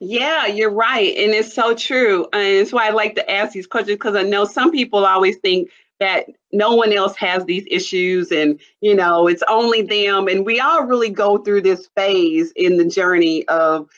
Yeah, 0.00 0.46
you're 0.46 0.72
right. 0.72 1.16
And 1.16 1.32
it's 1.32 1.54
so 1.54 1.74
true. 1.74 2.26
And 2.32 2.42
it's 2.42 2.72
why 2.72 2.88
I 2.88 2.90
like 2.90 3.14
to 3.14 3.30
ask 3.30 3.52
these 3.52 3.66
questions 3.66 3.96
because 3.96 4.16
I 4.16 4.22
know 4.22 4.44
some 4.44 4.70
people 4.70 5.06
always 5.06 5.36
think 5.38 5.70
that 6.00 6.26
no 6.50 6.74
one 6.74 6.92
else 6.92 7.16
has 7.16 7.44
these 7.44 7.64
issues 7.70 8.32
and, 8.32 8.60
you 8.80 8.94
know, 8.94 9.28
it's 9.28 9.44
only 9.48 9.82
them. 9.82 10.26
And 10.26 10.44
we 10.44 10.58
all 10.58 10.84
really 10.84 11.10
go 11.10 11.38
through 11.38 11.62
this 11.62 11.88
phase 11.94 12.52
in 12.56 12.76
the 12.76 12.84
journey 12.84 13.46
of 13.46 13.88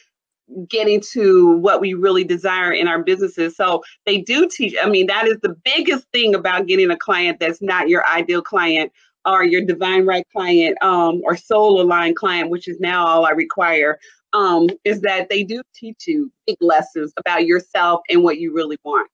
getting 0.68 1.00
to 1.12 1.56
what 1.56 1.80
we 1.80 1.94
really 1.94 2.24
desire 2.24 2.72
in 2.72 2.86
our 2.86 3.02
businesses. 3.02 3.56
So 3.56 3.82
they 4.04 4.18
do 4.20 4.46
teach. 4.48 4.74
I 4.82 4.88
mean, 4.88 5.06
that 5.06 5.26
is 5.26 5.38
the 5.42 5.56
biggest 5.64 6.06
thing 6.12 6.34
about 6.34 6.66
getting 6.66 6.90
a 6.90 6.96
client 6.96 7.40
that's 7.40 7.62
not 7.62 7.88
your 7.88 8.04
ideal 8.10 8.42
client 8.42 8.92
or 9.24 9.42
your 9.42 9.62
divine 9.62 10.04
right 10.04 10.26
client 10.32 10.76
um, 10.82 11.22
or 11.24 11.36
soul 11.36 11.80
aligned 11.80 12.16
client, 12.16 12.50
which 12.50 12.68
is 12.68 12.78
now 12.78 13.06
all 13.06 13.24
I 13.24 13.30
require, 13.30 13.98
um, 14.34 14.68
is 14.84 15.00
that 15.00 15.28
they 15.30 15.42
do 15.42 15.62
teach 15.74 16.06
you 16.06 16.30
big 16.46 16.56
lessons 16.60 17.12
about 17.16 17.46
yourself 17.46 18.02
and 18.10 18.22
what 18.22 18.38
you 18.38 18.52
really 18.52 18.78
want. 18.84 19.08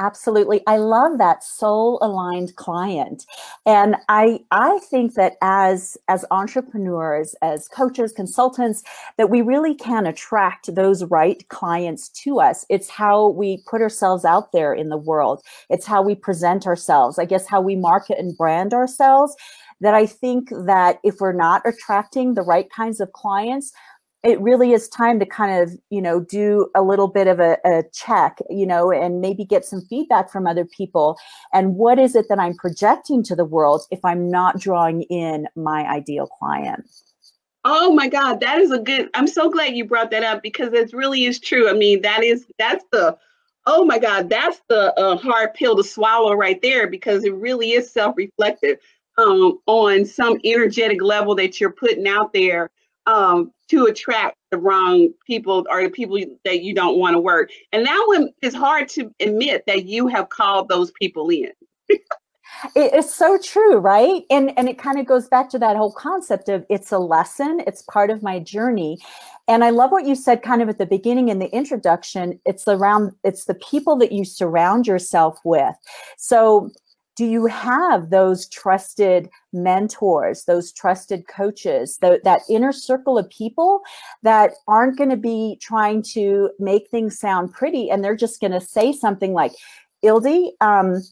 Absolutely. 0.00 0.60
I 0.66 0.78
love 0.78 1.18
that 1.18 1.44
soul 1.44 2.00
aligned 2.02 2.56
client. 2.56 3.26
And 3.64 3.94
I 4.08 4.40
I 4.50 4.80
think 4.90 5.14
that 5.14 5.36
as 5.40 5.96
as 6.08 6.24
entrepreneurs, 6.32 7.36
as 7.42 7.68
coaches, 7.68 8.10
consultants, 8.10 8.82
that 9.18 9.30
we 9.30 9.40
really 9.40 9.72
can 9.72 10.04
attract 10.04 10.74
those 10.74 11.04
right 11.04 11.48
clients 11.48 12.08
to 12.24 12.40
us. 12.40 12.66
It's 12.68 12.90
how 12.90 13.28
we 13.28 13.62
put 13.68 13.82
ourselves 13.82 14.24
out 14.24 14.50
there 14.50 14.74
in 14.74 14.88
the 14.88 14.96
world. 14.96 15.44
It's 15.70 15.86
how 15.86 16.02
we 16.02 16.16
present 16.16 16.66
ourselves. 16.66 17.16
I 17.16 17.24
guess 17.24 17.46
how 17.46 17.60
we 17.60 17.76
market 17.76 18.18
and 18.18 18.36
brand 18.36 18.74
ourselves 18.74 19.36
that 19.80 19.94
I 19.94 20.06
think 20.06 20.48
that 20.50 20.98
if 21.04 21.20
we're 21.20 21.32
not 21.32 21.62
attracting 21.64 22.34
the 22.34 22.42
right 22.42 22.68
kinds 22.70 23.00
of 23.00 23.12
clients, 23.12 23.72
it 24.24 24.40
really 24.40 24.72
is 24.72 24.88
time 24.88 25.20
to 25.20 25.26
kind 25.26 25.62
of 25.62 25.78
you 25.90 26.00
know 26.00 26.18
do 26.18 26.68
a 26.74 26.82
little 26.82 27.08
bit 27.08 27.26
of 27.28 27.38
a, 27.38 27.58
a, 27.64 27.84
check 27.92 28.38
you 28.48 28.66
know 28.66 28.90
and 28.90 29.20
maybe 29.20 29.44
get 29.44 29.64
some 29.64 29.82
feedback 29.82 30.32
from 30.32 30.46
other 30.46 30.64
people. 30.64 31.16
And 31.52 31.76
what 31.76 31.98
is 31.98 32.16
it 32.16 32.26
that 32.28 32.38
i'm 32.38 32.54
projecting 32.54 33.22
to 33.24 33.36
the 33.36 33.44
world 33.44 33.82
if 33.90 34.00
i'm 34.04 34.28
not 34.28 34.58
drawing 34.58 35.02
in 35.02 35.46
my 35.54 35.84
ideal 35.88 36.26
client? 36.26 36.88
Oh 37.64 37.92
my 37.92 38.08
god 38.08 38.40
that 38.40 38.58
is 38.58 38.72
a 38.72 38.78
good 38.78 39.10
i'm 39.14 39.28
so 39.28 39.50
glad 39.50 39.76
you 39.76 39.84
brought 39.84 40.10
that 40.10 40.24
up 40.24 40.42
because 40.42 40.72
it 40.72 40.92
really 40.92 41.24
is 41.24 41.38
true. 41.38 41.68
I 41.68 41.74
mean 41.74 42.02
that 42.02 42.24
is 42.24 42.46
that's 42.58 42.84
the 42.90 43.16
oh 43.66 43.84
my 43.84 43.98
god 43.98 44.30
that's 44.30 44.60
the 44.68 44.98
uh, 44.98 45.16
hard 45.16 45.54
pill 45.54 45.76
to 45.76 45.84
swallow 45.84 46.32
right 46.34 46.60
there 46.62 46.88
because 46.88 47.24
it 47.24 47.34
really 47.34 47.72
is 47.72 47.92
self-reflective 47.92 48.78
um, 49.16 49.58
on 49.66 50.04
some 50.04 50.40
energetic 50.44 51.00
level 51.00 51.34
that 51.36 51.60
you're 51.60 51.70
putting 51.70 52.08
out 52.08 52.32
there. 52.32 52.70
Um, 53.06 53.52
to 53.68 53.86
attract 53.86 54.36
the 54.50 54.58
wrong 54.58 55.10
people 55.26 55.66
or 55.70 55.82
the 55.82 55.90
people 55.90 56.18
that 56.44 56.62
you 56.62 56.74
don't 56.74 56.98
want 56.98 57.14
to 57.14 57.20
work. 57.20 57.50
And 57.72 57.86
that 57.86 58.04
one 58.06 58.30
is 58.42 58.54
hard 58.54 58.88
to 58.90 59.12
admit 59.20 59.64
that 59.66 59.86
you 59.86 60.06
have 60.08 60.28
called 60.28 60.68
those 60.68 60.92
people 60.92 61.28
in. 61.30 61.50
it's 62.76 63.14
so 63.14 63.38
true 63.38 63.78
right 63.78 64.22
and 64.30 64.56
and 64.56 64.68
it 64.68 64.78
kind 64.78 64.98
of 64.98 65.06
goes 65.06 65.28
back 65.28 65.48
to 65.50 65.58
that 65.58 65.76
whole 65.76 65.92
concept 65.92 66.48
of 66.48 66.64
it's 66.70 66.92
a 66.92 66.98
lesson 66.98 67.60
it's 67.66 67.82
part 67.82 68.10
of 68.10 68.22
my 68.22 68.38
journey 68.38 68.96
and 69.48 69.64
i 69.64 69.70
love 69.70 69.90
what 69.90 70.06
you 70.06 70.14
said 70.14 70.42
kind 70.42 70.62
of 70.62 70.68
at 70.68 70.78
the 70.78 70.86
beginning 70.86 71.28
in 71.28 71.38
the 71.38 71.52
introduction 71.54 72.38
it's 72.44 72.66
around 72.68 73.12
it's 73.24 73.46
the 73.46 73.54
people 73.54 73.96
that 73.96 74.12
you 74.12 74.24
surround 74.24 74.86
yourself 74.86 75.38
with 75.44 75.74
so 76.16 76.70
do 77.16 77.24
you 77.24 77.46
have 77.46 78.10
those 78.10 78.48
trusted 78.48 79.28
mentors, 79.52 80.44
those 80.44 80.72
trusted 80.72 81.26
coaches, 81.28 81.98
that 82.00 82.40
inner 82.50 82.72
circle 82.72 83.16
of 83.18 83.28
people 83.30 83.80
that 84.22 84.52
aren't 84.66 84.98
going 84.98 85.10
to 85.10 85.16
be 85.16 85.58
trying 85.60 86.02
to 86.02 86.50
make 86.58 86.88
things 86.88 87.18
sound 87.18 87.52
pretty 87.52 87.90
and 87.90 88.02
they're 88.02 88.16
just 88.16 88.40
going 88.40 88.52
to 88.52 88.60
say 88.60 88.92
something 88.92 89.32
like, 89.32 89.52
Ildi, 90.04 90.50
um, 90.60 91.02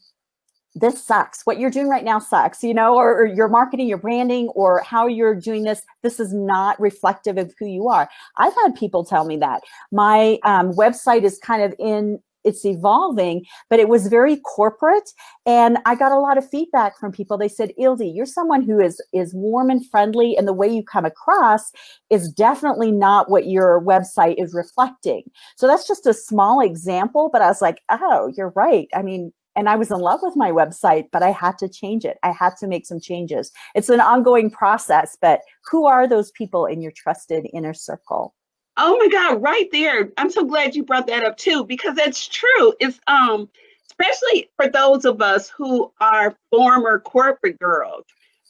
this 0.75 1.05
sucks. 1.05 1.43
What 1.45 1.59
you're 1.59 1.71
doing 1.71 1.89
right 1.89 2.05
now 2.05 2.19
sucks, 2.19 2.63
you 2.65 2.73
know, 2.73 2.95
or, 2.95 3.23
or, 3.23 3.27
your 3.27 3.49
marketing, 3.49 3.89
your 3.89 3.99
branding, 3.99 4.49
or 4.49 4.81
how 4.81 5.07
you're 5.07 5.35
doing 5.35 5.65
this. 5.65 5.83
This 6.03 6.19
is 6.19 6.33
not 6.33 6.81
reflective 6.81 7.37
of 7.37 7.53
who 7.59 7.67
you 7.67 7.89
are. 7.89 8.09
I've 8.39 8.55
had 8.55 8.75
people 8.75 9.05
tell 9.05 9.25
me 9.25 9.37
that 9.39 9.63
my 9.91 10.39
um, 10.45 10.73
website 10.73 11.25
is 11.25 11.39
kind 11.39 11.63
of 11.63 11.75
in 11.79 12.21
it's 12.45 12.65
evolving, 12.65 13.45
but 13.71 13.81
it 13.81 13.89
was 13.89 14.07
very 14.07 14.37
corporate. 14.37 15.11
And 15.47 15.79
I 15.87 15.95
got 15.95 16.13
a 16.13 16.19
lot 16.19 16.39
of 16.39 16.49
feedback 16.49 16.99
from 16.99 17.13
people. 17.13 17.39
They 17.39 17.49
said, 17.49 17.73
Ildi, 17.81 18.15
you're 18.15 18.27
someone 18.27 18.63
who 18.63 18.81
is 18.81 19.03
is 19.13 19.35
warm 19.35 19.71
and 19.71 19.89
friendly, 19.91 20.37
and 20.37 20.47
the 20.47 20.53
way 20.53 20.69
you 20.69 20.83
come 20.83 21.05
across 21.05 21.73
is 22.11 22.31
definitely 22.33 22.93
not 22.93 23.31
what 23.31 23.47
your 23.47 23.81
website 23.81 24.43
is 24.43 24.55
reflecting. 24.55 25.25
So 25.57 25.67
that's 25.67 25.87
just 25.87 26.07
a 26.07 26.15
small 26.15 26.61
example, 26.61 27.31
but 27.33 27.43
I 27.43 27.49
was 27.49 27.63
like, 27.63 27.81
oh, 27.91 28.33
you're 28.37 28.53
right. 28.55 28.89
I 28.95 29.03
mean, 29.03 29.33
and 29.55 29.69
I 29.69 29.77
was 29.77 29.91
in 29.91 29.99
love 29.99 30.21
with 30.23 30.37
my 30.37 30.51
website, 30.51 31.09
but 31.13 31.23
I 31.23 31.31
had 31.31 31.59
to 31.59 31.69
change 31.69 32.05
it. 32.05 32.19
I 32.23 32.33
had 32.33 32.57
to 32.61 32.67
make 32.67 32.87
some 32.87 33.01
changes. 33.01 33.51
It's 33.75 33.89
an 33.91 34.01
ongoing 34.01 34.51
process, 34.51 35.17
but 35.21 35.41
who 35.71 35.87
are 35.87 36.09
those 36.09 36.31
people 36.31 36.67
in 36.67 36.81
your 36.81 36.93
trusted 36.93 37.47
inner 37.53 37.75
circle? 37.75 38.35
Oh 38.77 38.97
my 38.99 39.09
God, 39.09 39.43
right 39.43 39.69
there. 39.71 40.11
I'm 40.17 40.31
so 40.31 40.45
glad 40.45 40.75
you 40.75 40.83
brought 40.85 41.07
that 41.09 41.25
up 41.25 41.37
too, 41.37 41.65
because 41.65 41.95
that's 41.95 42.27
true. 42.27 42.75
It's 42.81 42.99
um, 43.07 43.49
especially 43.87 44.49
for 44.57 44.69
those 44.69 45.05
of 45.05 45.21
us 45.21 45.49
who 45.51 45.93
are 46.01 46.37
former 46.51 46.99
corporate 47.01 47.59
girls 47.59 48.05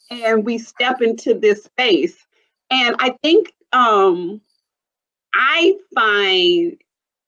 and 0.09 0.45
we 0.45 0.57
step 0.57 1.01
into 1.01 1.33
this 1.33 1.63
space. 1.63 2.25
And 2.71 2.95
I 2.99 3.15
think 3.21 3.53
um 3.73 4.41
I 5.33 5.75
find 5.95 6.77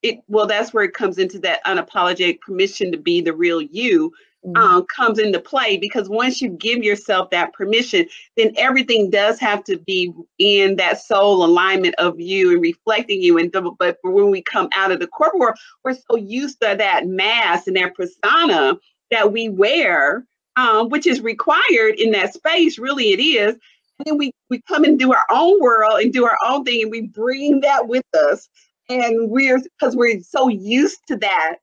it 0.02 0.22
well, 0.28 0.46
that's 0.48 0.74
where 0.74 0.84
it 0.84 0.94
comes 0.94 1.18
into 1.18 1.40
that 1.40 1.64
unapologetic 1.66 2.40
permission 2.42 2.92
to 2.92 2.98
be 2.98 3.22
the 3.22 3.34
real 3.34 3.62
you. 3.62 4.14
Um, 4.56 4.86
comes 4.96 5.20
into 5.20 5.40
play 5.40 5.78
because 5.78 6.10
once 6.10 6.42
you 6.42 6.50
give 6.50 6.84
yourself 6.84 7.30
that 7.32 7.54
permission, 7.54 8.06
then 8.38 8.54
everything 8.58 9.10
does 9.10 9.40
have 9.40 9.64
to 9.66 9.78
be 9.80 10.14
in 10.38 10.76
that 10.76 11.02
soul 11.02 11.44
alignment 11.44 11.96
of 11.96 12.20
you 12.20 12.52
and 12.52 12.62
reflecting 12.62 13.22
you. 13.22 13.38
And 13.38 13.52
but 13.80 13.98
when 14.04 14.30
we 14.30 14.42
come 14.42 14.70
out 14.76 14.92
of 14.92 15.00
the 15.00 15.08
corporate 15.08 15.40
world, 15.40 15.58
we're 15.84 15.96
so 16.10 16.18
used 16.18 16.62
to 16.62 16.76
that 16.78 17.08
mask 17.08 17.68
and 17.68 17.76
that 17.78 17.96
persona 17.96 18.78
that 19.12 19.32
we 19.32 19.50
wear, 19.50 20.26
um, 20.56 20.90
which 20.90 21.08
is 21.08 21.22
required 21.22 21.96
in 21.98 22.12
that 22.12 22.34
space. 22.34 22.78
Really, 22.78 23.14
it 23.14 23.20
is. 23.20 23.56
And 24.00 24.06
then 24.06 24.18
we 24.18 24.32
we 24.50 24.62
come 24.68 24.84
and 24.84 25.00
do 25.00 25.14
our 25.14 25.26
own 25.32 25.62
world 25.62 26.02
and 26.02 26.14
do 26.14 26.26
our 26.26 26.38
own 26.46 26.64
thing, 26.66 26.84
and 26.84 26.92
we 26.92 27.02
bring 27.02 27.62
that 27.62 27.88
with 27.88 28.06
us. 28.14 28.48
And 28.90 29.32
we're 29.32 29.60
because 29.80 29.96
we're 29.96 30.22
so 30.22 30.50
used 30.50 31.00
to 31.08 31.18
that 31.18 31.58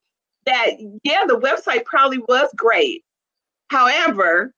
that 0.46 0.70
yeah, 1.04 1.24
the 1.26 1.38
website 1.38 1.84
probably 1.84 2.18
was 2.18 2.50
great. 2.56 3.04
However, 3.68 4.54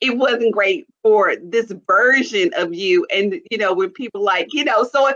it 0.00 0.18
wasn't 0.18 0.52
great 0.52 0.86
for 1.02 1.36
this 1.42 1.72
version 1.86 2.50
of 2.56 2.74
you. 2.74 3.06
And 3.14 3.40
you 3.50 3.58
know, 3.58 3.72
when 3.72 3.90
people 3.90 4.22
like, 4.22 4.48
you 4.52 4.64
know, 4.64 4.84
so 4.84 5.08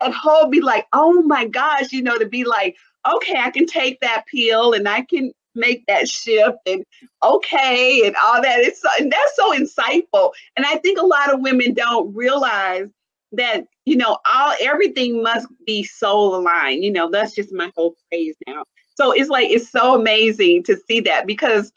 at 0.00 0.12
home 0.12 0.50
be 0.50 0.60
like, 0.60 0.86
oh 0.92 1.22
my 1.22 1.46
gosh, 1.46 1.92
you 1.92 2.02
know, 2.02 2.18
to 2.18 2.26
be 2.26 2.44
like, 2.44 2.76
okay, 3.10 3.38
I 3.38 3.50
can 3.50 3.66
take 3.66 4.00
that 4.00 4.24
pill 4.26 4.72
and 4.72 4.88
I 4.88 5.02
can 5.02 5.32
make 5.54 5.84
that 5.86 6.08
shift 6.08 6.58
and 6.66 6.84
okay 7.22 8.02
and 8.06 8.16
all 8.22 8.40
that. 8.40 8.60
It's 8.60 8.80
so, 8.80 8.88
and 8.98 9.12
that's 9.12 9.36
so 9.36 9.52
insightful. 9.52 10.32
And 10.56 10.64
I 10.64 10.76
think 10.76 10.98
a 10.98 11.06
lot 11.06 11.32
of 11.32 11.40
women 11.40 11.74
don't 11.74 12.14
realize 12.14 12.88
that 13.32 13.64
you 13.84 13.96
know 13.96 14.18
all 14.28 14.54
everything 14.60 15.22
must 15.22 15.46
be 15.66 15.82
soul 15.84 16.36
aligned. 16.36 16.84
You 16.84 16.92
know, 16.92 17.10
that's 17.10 17.34
just 17.34 17.52
my 17.52 17.70
whole 17.76 17.94
phrase 18.08 18.36
now. 18.46 18.64
So 19.00 19.12
it's 19.12 19.30
like 19.30 19.48
it's 19.48 19.70
so 19.70 19.98
amazing 19.98 20.62
to 20.64 20.76
see 20.76 21.00
that 21.00 21.26
because 21.26 21.72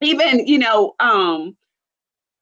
even 0.00 0.44
you 0.48 0.58
know 0.58 0.96
um 0.98 1.56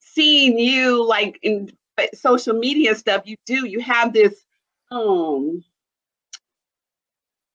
seeing 0.00 0.58
you 0.58 1.06
like 1.06 1.38
in 1.42 1.70
social 2.14 2.54
media 2.54 2.94
stuff 2.94 3.22
you 3.26 3.36
do 3.44 3.66
you 3.66 3.80
have 3.80 4.14
this 4.14 4.46
um 4.90 5.62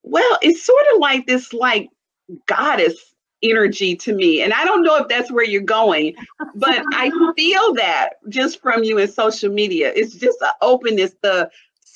well 0.03 0.37
it's 0.43 0.63
sort 0.63 0.85
of 0.93 0.99
like 0.99 1.25
this 1.25 1.53
like 1.53 1.89
goddess 2.45 3.15
energy 3.41 3.95
to 3.95 4.13
me. 4.13 4.41
And 4.41 4.53
i 4.53 4.63
don't 4.63 4.83
know 4.83 4.97
if 4.97 5.07
that's 5.07 5.31
where 5.31 5.45
you're 5.45 5.61
going 5.61 6.13
but 6.55 6.83
i 6.93 7.09
feel 7.35 7.73
that 7.75 8.09
just 8.29 8.61
from 8.61 8.83
you 8.83 8.99
in 8.99 9.07
social 9.07 9.51
media. 9.51 9.91
It's 9.95 10.13
just 10.13 10.37
the 10.39 10.53
openness 10.61 11.15
the 11.23 11.49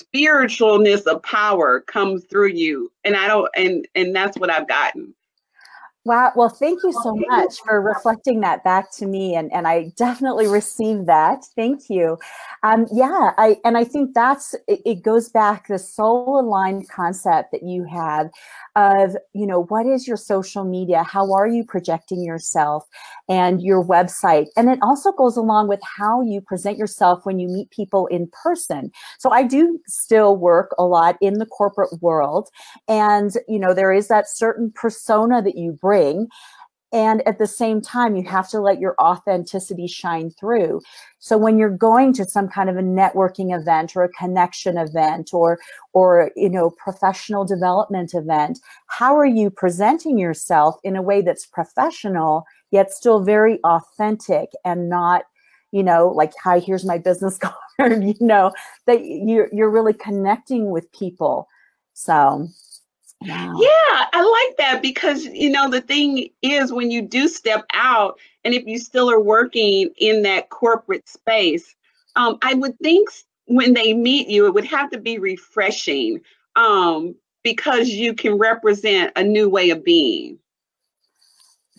spiritualness 0.04 1.06
of 1.06 1.24
power 1.24 1.82
comes 1.82 2.24
through 2.26 2.50
you. 2.50 2.92
And 3.04 3.16
i 3.16 3.28
don't 3.28 3.50
and 3.56 3.88
and 3.96 4.16
that's 4.16 4.38
what 4.38 4.52
i've 4.52 4.68
gotten 4.68 5.14
Wow. 6.04 6.32
Well, 6.36 6.50
thank 6.50 6.82
you 6.84 6.92
so 7.04 7.14
much 7.16 7.60
for 7.64 7.80
reflecting 7.80 8.40
that 8.40 8.64
back 8.64 8.92
to 8.94 9.06
me. 9.06 9.36
And, 9.36 9.54
and 9.54 9.68
I 9.68 9.92
definitely 9.98 10.48
received 10.48 11.06
that. 11.06 11.46
Thank 11.56 11.92
you. 11.92 12.18
Um, 12.64 12.88
yeah. 12.92 13.34
I, 13.38 13.58
and 13.64 13.78
I 13.78 13.84
think 13.84 14.16
that's, 14.16 14.56
it, 14.68 14.82
it 14.84 15.04
goes 15.04 15.30
back 15.30 15.68
the 15.68 15.78
soul 15.78 16.40
aligned 16.40 16.90
concept 16.90 17.52
that 17.52 17.62
you 17.62 17.84
have 17.84 18.32
of, 18.76 19.16
you 19.34 19.46
know, 19.46 19.66
what 19.66 19.86
is 19.86 20.08
your 20.08 20.18
social 20.18 20.64
media? 20.64 21.04
How 21.04 21.32
are 21.34 21.48
you 21.48 21.64
projecting 21.64 22.24
yourself 22.24 22.88
and 23.30 23.62
your 23.62 23.86
website? 23.86 24.48
And 24.58 24.70
it 24.70 24.80
also 24.82 25.12
goes 25.12 25.38
along 25.38 25.68
with 25.68 25.82
how 25.84 26.24
you 26.24 26.42
present 26.42 26.80
yourself 26.80 27.28
when 27.28 27.38
you 27.38 27.48
meet 27.48 27.70
people 27.70 28.08
in 28.08 28.28
person. 28.42 28.92
So 29.20 29.30
I 29.30 29.44
do 29.44 29.80
still 29.86 30.36
work 30.36 30.74
a 30.80 30.84
lot 30.84 31.16
in 31.22 31.36
the 31.36 31.46
corporate 31.46 32.02
world. 32.02 32.50
And, 32.88 33.34
you 33.48 33.60
know, 33.60 33.76
there 33.76 33.94
is 33.94 34.08
that 34.08 34.28
certain 34.28 34.72
persona 34.74 35.44
that 35.44 35.58
you 35.60 35.74
bring 35.74 35.91
and 36.94 37.26
at 37.26 37.40
the 37.40 37.48
same 37.48 37.82
time 37.82 38.16
you 38.16 38.24
have 38.24 38.50
to 38.50 38.60
let 38.60 38.80
your 38.80 38.96
authenticity 39.00 39.88
shine 39.88 40.30
through. 40.30 40.82
So 41.20 41.38
when 41.38 41.58
you're 41.58 41.70
going 41.70 42.12
to 42.14 42.26
some 42.26 42.50
kind 42.50 42.70
of 42.70 42.76
a 42.76 42.82
networking 42.82 43.58
event 43.58 43.96
or 43.96 44.04
a 44.04 44.10
connection 44.10 44.78
event 44.78 45.30
or 45.34 45.60
or 45.94 46.32
you 46.36 46.50
know 46.50 46.72
professional 46.72 47.46
development 47.46 48.14
event 48.14 48.60
how 48.88 49.16
are 49.18 49.26
you 49.26 49.50
presenting 49.50 50.18
yourself 50.18 50.76
in 50.84 50.96
a 50.96 51.02
way 51.02 51.22
that's 51.22 51.46
professional 51.46 52.46
yet 52.72 52.92
still 52.92 53.24
very 53.24 53.60
authentic 53.64 54.50
and 54.66 54.90
not 54.90 55.24
you 55.72 55.84
know 55.84 56.10
like 56.10 56.34
hi 56.44 56.60
here's 56.60 56.86
my 56.86 56.98
business 56.98 57.38
card 57.78 58.04
you 58.04 58.16
know 58.20 58.52
that 58.88 59.06
you're, 59.06 59.50
you're 59.52 59.70
really 59.70 59.94
connecting 59.94 60.72
with 60.72 60.92
people. 60.92 61.48
So 61.94 62.48
Wow. 63.22 63.54
Yeah, 63.60 64.06
I 64.14 64.46
like 64.48 64.58
that 64.58 64.82
because 64.82 65.26
you 65.26 65.50
know 65.52 65.70
the 65.70 65.82
thing 65.82 66.30
is 66.42 66.72
when 66.74 66.90
you 66.92 67.02
do 67.02 67.28
step 67.28 67.66
out 67.74 68.20
and 68.44 68.54
if 68.54 68.66
you 68.66 68.80
still 68.80 69.10
are 69.12 69.20
working 69.22 69.90
in 69.98 70.24
that 70.24 70.50
corporate 70.50 71.08
space, 71.08 71.76
um, 72.16 72.38
I 72.42 72.56
would 72.56 72.78
think 72.80 73.10
when 73.46 73.74
they 73.74 73.94
meet 73.94 74.28
you, 74.28 74.48
it 74.48 74.54
would 74.54 74.66
have 74.66 74.90
to 74.92 75.00
be 75.00 75.20
refreshing 75.20 76.22
um, 76.56 77.16
because 77.44 77.90
you 77.90 78.14
can 78.14 78.38
represent 78.38 79.12
a 79.16 79.24
new 79.24 79.50
way 79.50 79.70
of 79.70 79.84
being 79.84 80.40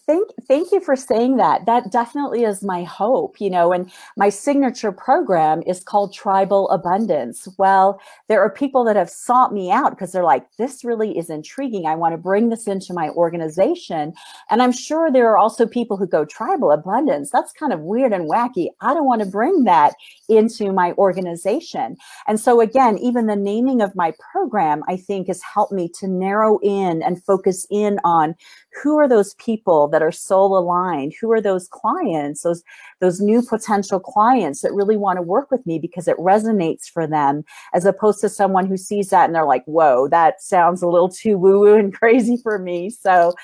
thank 0.06 0.28
thank 0.48 0.72
you 0.72 0.80
for 0.80 0.96
saying 0.96 1.36
that. 1.36 1.66
That 1.66 1.92
definitely 1.92 2.44
is 2.44 2.62
my 2.62 2.82
hope 2.84 3.40
you 3.40 3.50
know 3.50 3.72
and 3.72 3.90
my 4.16 4.28
signature 4.28 4.92
program 4.92 5.62
is 5.66 5.82
called 5.82 6.12
tribal 6.12 6.68
abundance. 6.70 7.48
Well 7.58 8.00
there 8.28 8.40
are 8.40 8.50
people 8.50 8.84
that 8.84 8.96
have 8.96 9.10
sought 9.10 9.52
me 9.52 9.70
out 9.70 9.90
because 9.90 10.12
they're 10.12 10.24
like 10.24 10.44
this 10.56 10.84
really 10.84 11.16
is 11.16 11.30
intriguing. 11.30 11.86
I 11.86 11.94
want 11.94 12.12
to 12.12 12.18
bring 12.18 12.48
this 12.48 12.66
into 12.66 12.92
my 12.92 13.10
organization. 13.10 14.12
And 14.50 14.62
i'm 14.62 14.72
sure 14.72 15.10
there 15.10 15.30
are 15.30 15.38
also 15.38 15.66
people 15.66 15.96
who 15.96 16.06
go 16.06 16.24
tribal 16.24 16.72
abundance 16.72 17.30
that's 17.30 17.52
kind 17.52 17.72
of 17.72 17.80
weird 17.80 18.12
and 18.12 18.30
wacky. 18.30 18.68
I 18.80 18.94
don't 18.94 19.06
want 19.06 19.22
to 19.22 19.28
bring 19.28 19.64
that 19.64 19.94
into 20.28 20.72
my 20.72 20.92
organization. 20.92 21.96
And 22.26 22.40
so 22.40 22.60
again 22.60 22.98
even 22.98 23.26
the 23.26 23.36
naming 23.36 23.80
of 23.82 23.94
my 23.94 24.12
program 24.32 24.82
i 24.88 24.96
think 24.96 25.28
has 25.28 25.42
helped 25.42 25.72
me 25.72 25.88
to 26.00 26.08
narrow 26.08 26.58
in 26.62 27.02
and 27.02 27.22
focus 27.24 27.66
in 27.70 27.98
on 28.04 28.34
who 28.82 28.98
are 28.98 29.08
those 29.08 29.34
people 29.34 29.88
that 29.88 30.02
are 30.02 30.12
soul 30.12 30.56
aligned? 30.56 31.14
Who 31.20 31.30
are 31.32 31.40
those 31.40 31.68
clients 31.68 32.42
those 32.42 32.62
those 33.00 33.20
new 33.20 33.42
potential 33.42 34.00
clients 34.00 34.60
that 34.62 34.72
really 34.72 34.96
want 34.96 35.16
to 35.16 35.22
work 35.22 35.50
with 35.50 35.66
me 35.66 35.78
because 35.78 36.08
it 36.08 36.16
resonates 36.18 36.88
for 36.88 37.06
them 37.06 37.44
as 37.74 37.84
opposed 37.84 38.20
to 38.20 38.28
someone 38.28 38.66
who 38.66 38.76
sees 38.76 39.10
that 39.10 39.26
and 39.26 39.34
they're 39.34 39.44
like 39.44 39.64
whoa 39.64 40.08
that 40.08 40.42
sounds 40.42 40.82
a 40.82 40.88
little 40.88 41.08
too 41.08 41.38
woo 41.38 41.60
woo 41.60 41.74
and 41.76 41.94
crazy 41.98 42.36
for 42.36 42.58
me. 42.58 42.90
So 42.90 43.34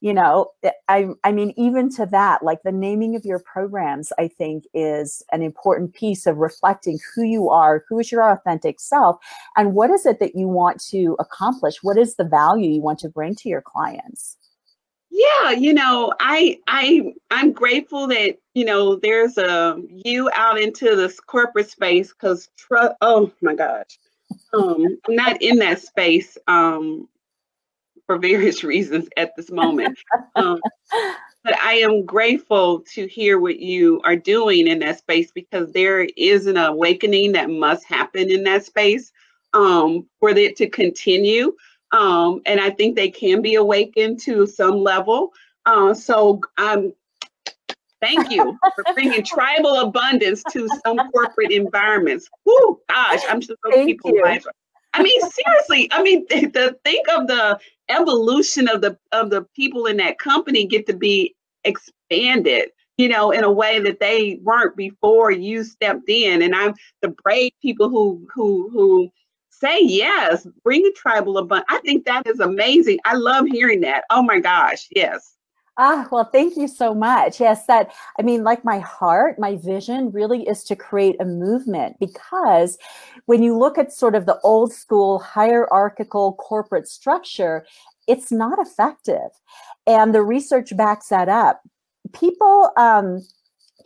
you 0.00 0.12
know 0.12 0.50
eh, 0.62 0.70
i 0.88 1.08
i 1.24 1.32
mean 1.32 1.52
even 1.56 1.90
to 1.94 2.06
that 2.06 2.42
like 2.42 2.62
the 2.64 2.72
naming 2.72 3.14
of 3.14 3.24
your 3.24 3.38
programs 3.40 4.12
i 4.18 4.26
think 4.28 4.64
is 4.74 5.22
an 5.32 5.42
important 5.42 5.94
piece 5.94 6.26
of 6.26 6.36
reflecting 6.36 6.98
who 7.14 7.22
you 7.22 7.48
are 7.48 7.84
who 7.88 7.98
is 7.98 8.10
your 8.10 8.22
authentic 8.30 8.80
self 8.80 9.16
and 9.56 9.74
what 9.74 9.90
is 9.90 10.06
it 10.06 10.20
that 10.20 10.34
you 10.34 10.48
want 10.48 10.80
to 10.90 11.16
accomplish? 11.18 11.82
What 11.82 11.98
is 11.98 12.16
the 12.16 12.24
value 12.24 12.70
you 12.70 12.82
want 12.82 12.98
to 13.00 13.08
bring 13.08 13.34
to 13.36 13.48
your 13.48 13.62
clients 13.62 14.36
yeah 15.16 15.52
you 15.52 15.74
know 15.74 16.12
i 16.20 16.58
i 16.68 17.02
i'm 17.30 17.52
grateful 17.52 18.06
that 18.08 18.38
you 18.54 18.64
know 18.66 18.96
there's 18.96 19.38
a 19.38 19.80
you 19.88 20.30
out 20.34 20.60
into 20.60 20.96
this 20.96 21.20
corporate 21.20 21.70
space 21.70 22.12
because 22.12 22.50
tr- 22.58 22.94
oh 23.00 23.32
my 23.42 23.54
gosh. 23.54 23.98
Um 24.54 24.86
i'm 25.08 25.16
not 25.16 25.42
in 25.42 25.58
that 25.58 25.80
space 25.80 26.38
um 26.48 27.08
for 28.06 28.18
various 28.18 28.64
reasons 28.74 29.08
at 29.16 29.36
this 29.36 29.50
moment. 29.50 29.98
Um, 30.36 30.60
but 31.44 31.58
i 31.62 31.74
am 31.74 32.04
grateful 32.06 32.80
to 32.94 33.06
hear 33.08 33.40
what 33.40 33.60
you 33.60 34.00
are 34.04 34.16
doing 34.16 34.68
in 34.68 34.80
that 34.80 34.98
space 34.98 35.32
because 35.32 35.72
there 35.72 36.06
is 36.16 36.46
an 36.46 36.58
awakening 36.58 37.32
that 37.32 37.50
must 37.50 37.86
happen 37.86 38.30
in 38.30 38.44
that 38.44 38.64
space 38.66 39.12
um 39.54 40.06
for 40.20 40.30
it 40.30 40.56
to 40.56 40.68
continue 40.68 41.54
um, 41.92 42.42
and 42.46 42.60
I 42.60 42.70
think 42.70 42.96
they 42.96 43.10
can 43.10 43.42
be 43.42 43.54
awakened 43.54 44.20
to 44.20 44.46
some 44.46 44.76
level. 44.78 45.32
Uh, 45.64 45.94
so 45.94 46.40
um, 46.58 46.92
thank 48.00 48.30
you 48.30 48.58
for 48.74 48.84
bringing 48.94 49.22
tribal 49.24 49.80
abundance 49.80 50.42
to 50.52 50.68
some 50.84 50.98
corporate 51.10 51.50
environments. 51.50 52.28
Whoo, 52.44 52.80
gosh, 52.88 53.22
I'm 53.28 53.40
just 53.40 53.54
thank 53.70 53.86
people. 53.86 54.12
I 54.94 55.02
mean, 55.02 55.20
seriously. 55.20 55.88
I 55.92 56.02
mean, 56.02 56.26
to 56.28 56.76
think 56.84 57.08
of 57.08 57.26
the 57.26 57.58
evolution 57.88 58.68
of 58.68 58.80
the 58.80 58.98
of 59.12 59.30
the 59.30 59.42
people 59.54 59.86
in 59.86 59.98
that 59.98 60.18
company 60.18 60.66
get 60.66 60.86
to 60.86 60.94
be 60.94 61.34
expanded 61.64 62.70
you 62.96 63.08
know, 63.08 63.30
in 63.30 63.44
a 63.44 63.50
way 63.50 63.78
that 63.78 64.00
they 64.00 64.40
weren't 64.42 64.76
before 64.76 65.30
you 65.30 65.64
stepped 65.64 66.08
in. 66.08 66.42
And 66.42 66.54
I'm 66.54 66.74
the 67.02 67.14
brave 67.22 67.52
people 67.60 67.88
who 67.88 68.26
who 68.34 68.70
who 68.72 69.10
say 69.58 69.80
yes, 69.82 70.46
bring 70.64 70.84
a 70.86 70.92
tribal 70.92 71.38
abundance. 71.38 71.66
I 71.68 71.78
think 71.80 72.04
that 72.04 72.26
is 72.26 72.40
amazing. 72.40 72.98
I 73.04 73.14
love 73.14 73.46
hearing 73.46 73.80
that. 73.82 74.04
Oh 74.10 74.22
my 74.22 74.40
gosh, 74.40 74.88
yes. 74.94 75.34
Ah, 75.78 76.08
well, 76.10 76.24
thank 76.24 76.56
you 76.56 76.68
so 76.68 76.94
much. 76.94 77.38
Yes, 77.38 77.66
that, 77.66 77.92
I 78.18 78.22
mean, 78.22 78.44
like 78.44 78.64
my 78.64 78.78
heart, 78.78 79.38
my 79.38 79.56
vision 79.56 80.10
really 80.10 80.48
is 80.48 80.64
to 80.64 80.76
create 80.76 81.16
a 81.20 81.26
movement 81.26 81.96
because 82.00 82.78
when 83.26 83.42
you 83.42 83.58
look 83.58 83.76
at 83.76 83.92
sort 83.92 84.14
of 84.14 84.24
the 84.24 84.40
old 84.40 84.72
school 84.72 85.18
hierarchical 85.18 86.32
corporate 86.34 86.88
structure, 86.88 87.66
it's 88.06 88.32
not 88.32 88.58
effective. 88.58 89.30
And 89.86 90.14
the 90.14 90.22
research 90.22 90.74
backs 90.76 91.08
that 91.08 91.28
up. 91.28 91.60
People, 92.14 92.70
um, 92.78 93.20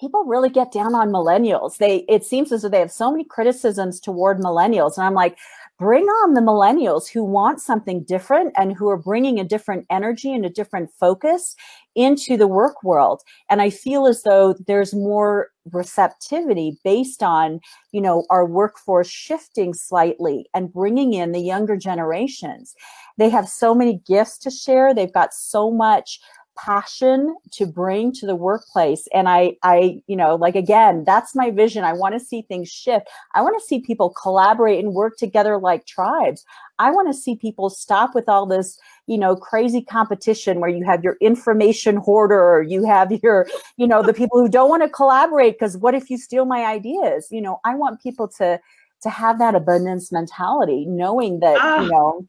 people 0.00 0.24
really 0.24 0.48
get 0.48 0.72
down 0.72 0.94
on 0.94 1.10
millennials. 1.10 1.76
They 1.76 1.98
it 2.08 2.24
seems 2.24 2.50
as 2.52 2.62
though 2.62 2.68
they 2.68 2.80
have 2.80 2.90
so 2.90 3.10
many 3.10 3.24
criticisms 3.24 4.00
toward 4.00 4.38
millennials, 4.38 4.96
and 4.96 5.06
I'm 5.06 5.14
like, 5.14 5.36
bring 5.80 6.04
on 6.04 6.34
the 6.34 6.42
millennials 6.42 7.08
who 7.10 7.24
want 7.24 7.58
something 7.58 8.04
different 8.04 8.52
and 8.58 8.76
who 8.76 8.90
are 8.90 8.98
bringing 8.98 9.40
a 9.40 9.44
different 9.44 9.86
energy 9.88 10.30
and 10.30 10.44
a 10.44 10.50
different 10.50 10.90
focus 11.00 11.56
into 11.94 12.36
the 12.36 12.46
work 12.46 12.84
world. 12.84 13.22
And 13.48 13.62
I 13.62 13.70
feel 13.70 14.06
as 14.06 14.22
though 14.22 14.54
there's 14.66 14.92
more 14.92 15.48
receptivity 15.72 16.78
based 16.84 17.22
on, 17.22 17.60
you 17.92 18.02
know, 18.02 18.24
our 18.28 18.44
workforce 18.44 19.08
shifting 19.08 19.72
slightly 19.72 20.44
and 20.52 20.70
bringing 20.70 21.14
in 21.14 21.32
the 21.32 21.40
younger 21.40 21.78
generations. 21.78 22.74
They 23.16 23.30
have 23.30 23.48
so 23.48 23.74
many 23.74 24.02
gifts 24.06 24.36
to 24.40 24.50
share. 24.50 24.94
They've 24.94 25.12
got 25.12 25.32
so 25.32 25.70
much 25.70 26.20
passion 26.64 27.36
to 27.52 27.66
bring 27.66 28.12
to 28.12 28.26
the 28.26 28.34
workplace. 28.34 29.08
And 29.14 29.28
i 29.28 29.56
i 29.62 30.02
you 30.06 30.16
know 30.16 30.34
like 30.34 30.54
again 30.54 31.04
that's 31.04 31.34
my 31.34 31.50
vision. 31.50 31.84
I 31.84 31.92
want 31.92 32.14
to 32.14 32.20
see 32.20 32.42
things 32.42 32.68
shift. 32.68 33.08
I 33.34 33.42
want 33.42 33.60
to 33.60 33.66
see 33.66 33.80
people 33.80 34.10
collaborate 34.10 34.82
and 34.82 34.94
work 34.94 35.16
together 35.16 35.58
like 35.58 35.86
tribes. 35.86 36.44
I 36.78 36.90
want 36.90 37.08
to 37.08 37.14
see 37.14 37.36
people 37.36 37.70
stop 37.70 38.14
with 38.14 38.28
all 38.28 38.46
this 38.46 38.78
you 39.06 39.18
know 39.18 39.36
crazy 39.36 39.82
competition 39.82 40.60
where 40.60 40.70
you 40.70 40.84
have 40.84 41.02
your 41.02 41.16
information 41.20 41.96
hoarder 41.96 42.64
you 42.66 42.84
have 42.84 43.10
your 43.22 43.46
you 43.76 43.86
know 43.86 44.02
the 44.02 44.14
people 44.14 44.38
who 44.38 44.48
don't 44.48 44.68
want 44.68 44.82
to 44.82 44.88
collaborate 44.88 45.54
because 45.54 45.76
what 45.76 45.94
if 45.94 46.10
you 46.10 46.18
steal 46.18 46.44
my 46.44 46.64
ideas? 46.64 47.28
You 47.30 47.40
know 47.40 47.60
i 47.64 47.74
want 47.74 48.02
people 48.02 48.28
to 48.38 48.60
to 49.02 49.10
have 49.10 49.38
that 49.38 49.54
abundance 49.54 50.12
mentality 50.12 50.84
knowing 50.86 51.40
that 51.40 51.56
ah. 51.60 51.82
you 51.82 51.90
know 51.90 52.26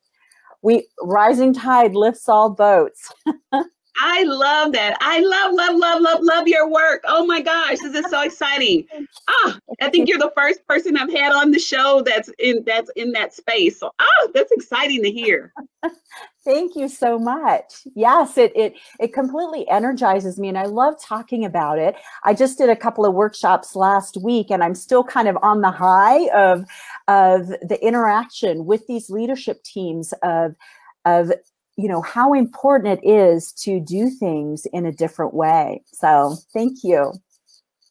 we 0.62 0.88
rising 1.02 1.54
tide 1.54 1.96
lifts 1.96 2.30
all 2.30 2.50
boats 2.50 3.12
I 3.98 4.24
love 4.24 4.72
that. 4.74 4.98
I 5.02 5.20
love, 5.20 5.54
love, 5.54 5.76
love, 5.76 6.02
love, 6.02 6.20
love 6.22 6.48
your 6.48 6.70
work. 6.70 7.04
Oh 7.06 7.26
my 7.26 7.42
gosh, 7.42 7.78
this 7.80 7.94
is 7.94 8.10
so 8.10 8.22
exciting. 8.22 8.88
Ah, 9.28 9.60
I 9.82 9.90
think 9.90 10.08
you're 10.08 10.18
the 10.18 10.32
first 10.36 10.66
person 10.68 10.98
I've 10.98 11.12
had 11.12 11.32
on 11.34 11.52
the 11.52 11.60
show 11.60 12.02
that's 12.06 12.30
in 12.40 12.64
that's 12.66 12.90
in 12.96 13.12
that 13.12 13.34
space. 13.34 13.80
So 13.80 13.92
ah, 14.00 14.28
that's 14.34 14.52
exciting 14.52 15.04
to 15.04 15.12
hear. 15.12 15.54
Thank 16.44 16.76
you 16.76 16.88
so 16.88 17.20
much. 17.20 17.86
Yes, 17.96 18.38
it 18.38 18.52
it 18.56 18.74
it 19.00 19.14
completely 19.14 19.68
energizes 19.70 20.40
me 20.40 20.48
and 20.48 20.58
I 20.58 20.66
love 20.66 20.96
talking 21.00 21.46
about 21.46 21.78
it. 21.78 21.96
I 22.24 22.34
just 22.34 22.58
did 22.58 22.70
a 22.70 22.76
couple 22.76 23.06
of 23.06 23.14
workshops 23.14 23.76
last 23.76 24.18
week 24.18 24.50
and 24.50 24.64
I'm 24.64 24.76
still 24.76 25.04
kind 25.04 25.28
of 25.28 25.38
on 25.44 25.62
the 25.62 25.72
high 25.72 26.28
of 26.30 26.66
of 27.08 27.48
the 27.48 27.78
interaction 27.82 28.66
with 28.66 28.88
these 28.88 29.10
leadership 29.10 29.64
teams 29.64 30.14
of 30.24 30.56
of 31.06 31.32
you 31.78 31.88
know 31.88 32.02
how 32.02 32.34
important 32.34 33.00
it 33.00 33.08
is 33.08 33.52
to 33.54 33.80
do 33.80 34.10
things 34.10 34.66
in 34.74 34.86
a 34.86 34.92
different 34.92 35.34
way. 35.34 35.84
So 35.86 36.36
thank 36.54 36.84
you. 36.84 37.14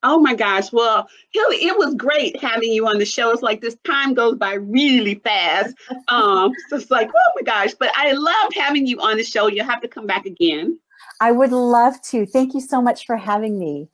Oh 0.02 0.18
my 0.18 0.34
gosh. 0.34 0.72
Well 0.72 1.08
Hilly, 1.32 1.56
it 1.64 1.76
was 1.76 1.94
great 1.94 2.40
having 2.40 2.72
you 2.72 2.86
on 2.86 2.98
the 2.98 3.04
show. 3.04 3.30
It's 3.30 3.42
like 3.42 3.60
this 3.60 3.76
time 3.84 4.14
goes 4.14 4.36
by 4.36 4.54
really 4.54 5.16
fast. 5.16 5.74
Um 6.08 6.52
so 6.68 6.76
it's 6.76 6.90
like 6.90 7.10
oh 7.10 7.32
my 7.36 7.42
gosh. 7.42 7.74
But 7.74 7.90
i 7.96 8.12
love 8.12 8.52
having 8.54 8.86
you 8.86 9.00
on 9.00 9.16
the 9.16 9.24
show. 9.24 9.46
You'll 9.46 9.66
have 9.66 9.82
to 9.82 9.88
come 9.88 10.06
back 10.06 10.26
again. 10.26 10.78
I 11.20 11.32
would 11.32 11.52
love 11.52 12.00
to. 12.02 12.24
Thank 12.24 12.54
you 12.54 12.60
so 12.60 12.80
much 12.80 13.04
for 13.04 13.16
having 13.16 13.58
me. 13.58 13.88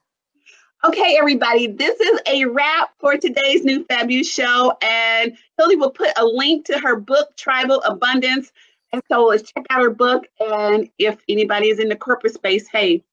Okay, 0.85 1.17
everybody, 1.19 1.67
this 1.67 1.99
is 1.99 2.21
a 2.27 2.45
wrap 2.45 2.91
for 2.99 3.17
today's 3.17 3.65
New 3.65 3.83
Fab 3.85 4.11
You 4.11 4.23
show. 4.23 4.77
And 4.81 5.35
Hilly 5.57 5.75
will 5.75 5.91
put 5.91 6.11
a 6.17 6.23
link 6.23 6.65
to 6.67 6.77
her 6.79 6.95
book, 6.95 7.35
Tribal 7.35 7.81
Abundance. 7.81 8.51
And 8.93 9.01
so 9.11 9.25
let's 9.25 9.51
check 9.51 9.65
out 9.69 9.81
her 9.81 9.89
book. 9.89 10.25
And 10.39 10.89
if 10.97 11.17
anybody 11.27 11.69
is 11.69 11.79
in 11.79 11.89
the 11.89 11.95
corporate 11.95 12.33
space, 12.33 12.67
hey, 12.67 13.03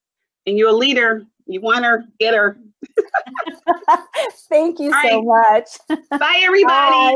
and 0.45 0.57
you're 0.57 0.69
a 0.69 0.73
leader, 0.73 1.25
you 1.45 1.61
want 1.61 1.85
her, 1.85 2.05
get 2.19 2.33
her. 2.33 2.57
Thank 4.49 4.79
you 4.79 4.93
All 4.93 5.01
so 5.01 5.23
right. 5.23 5.67
much. 5.89 5.99
Bye, 6.19 6.41
everybody. 6.43 7.15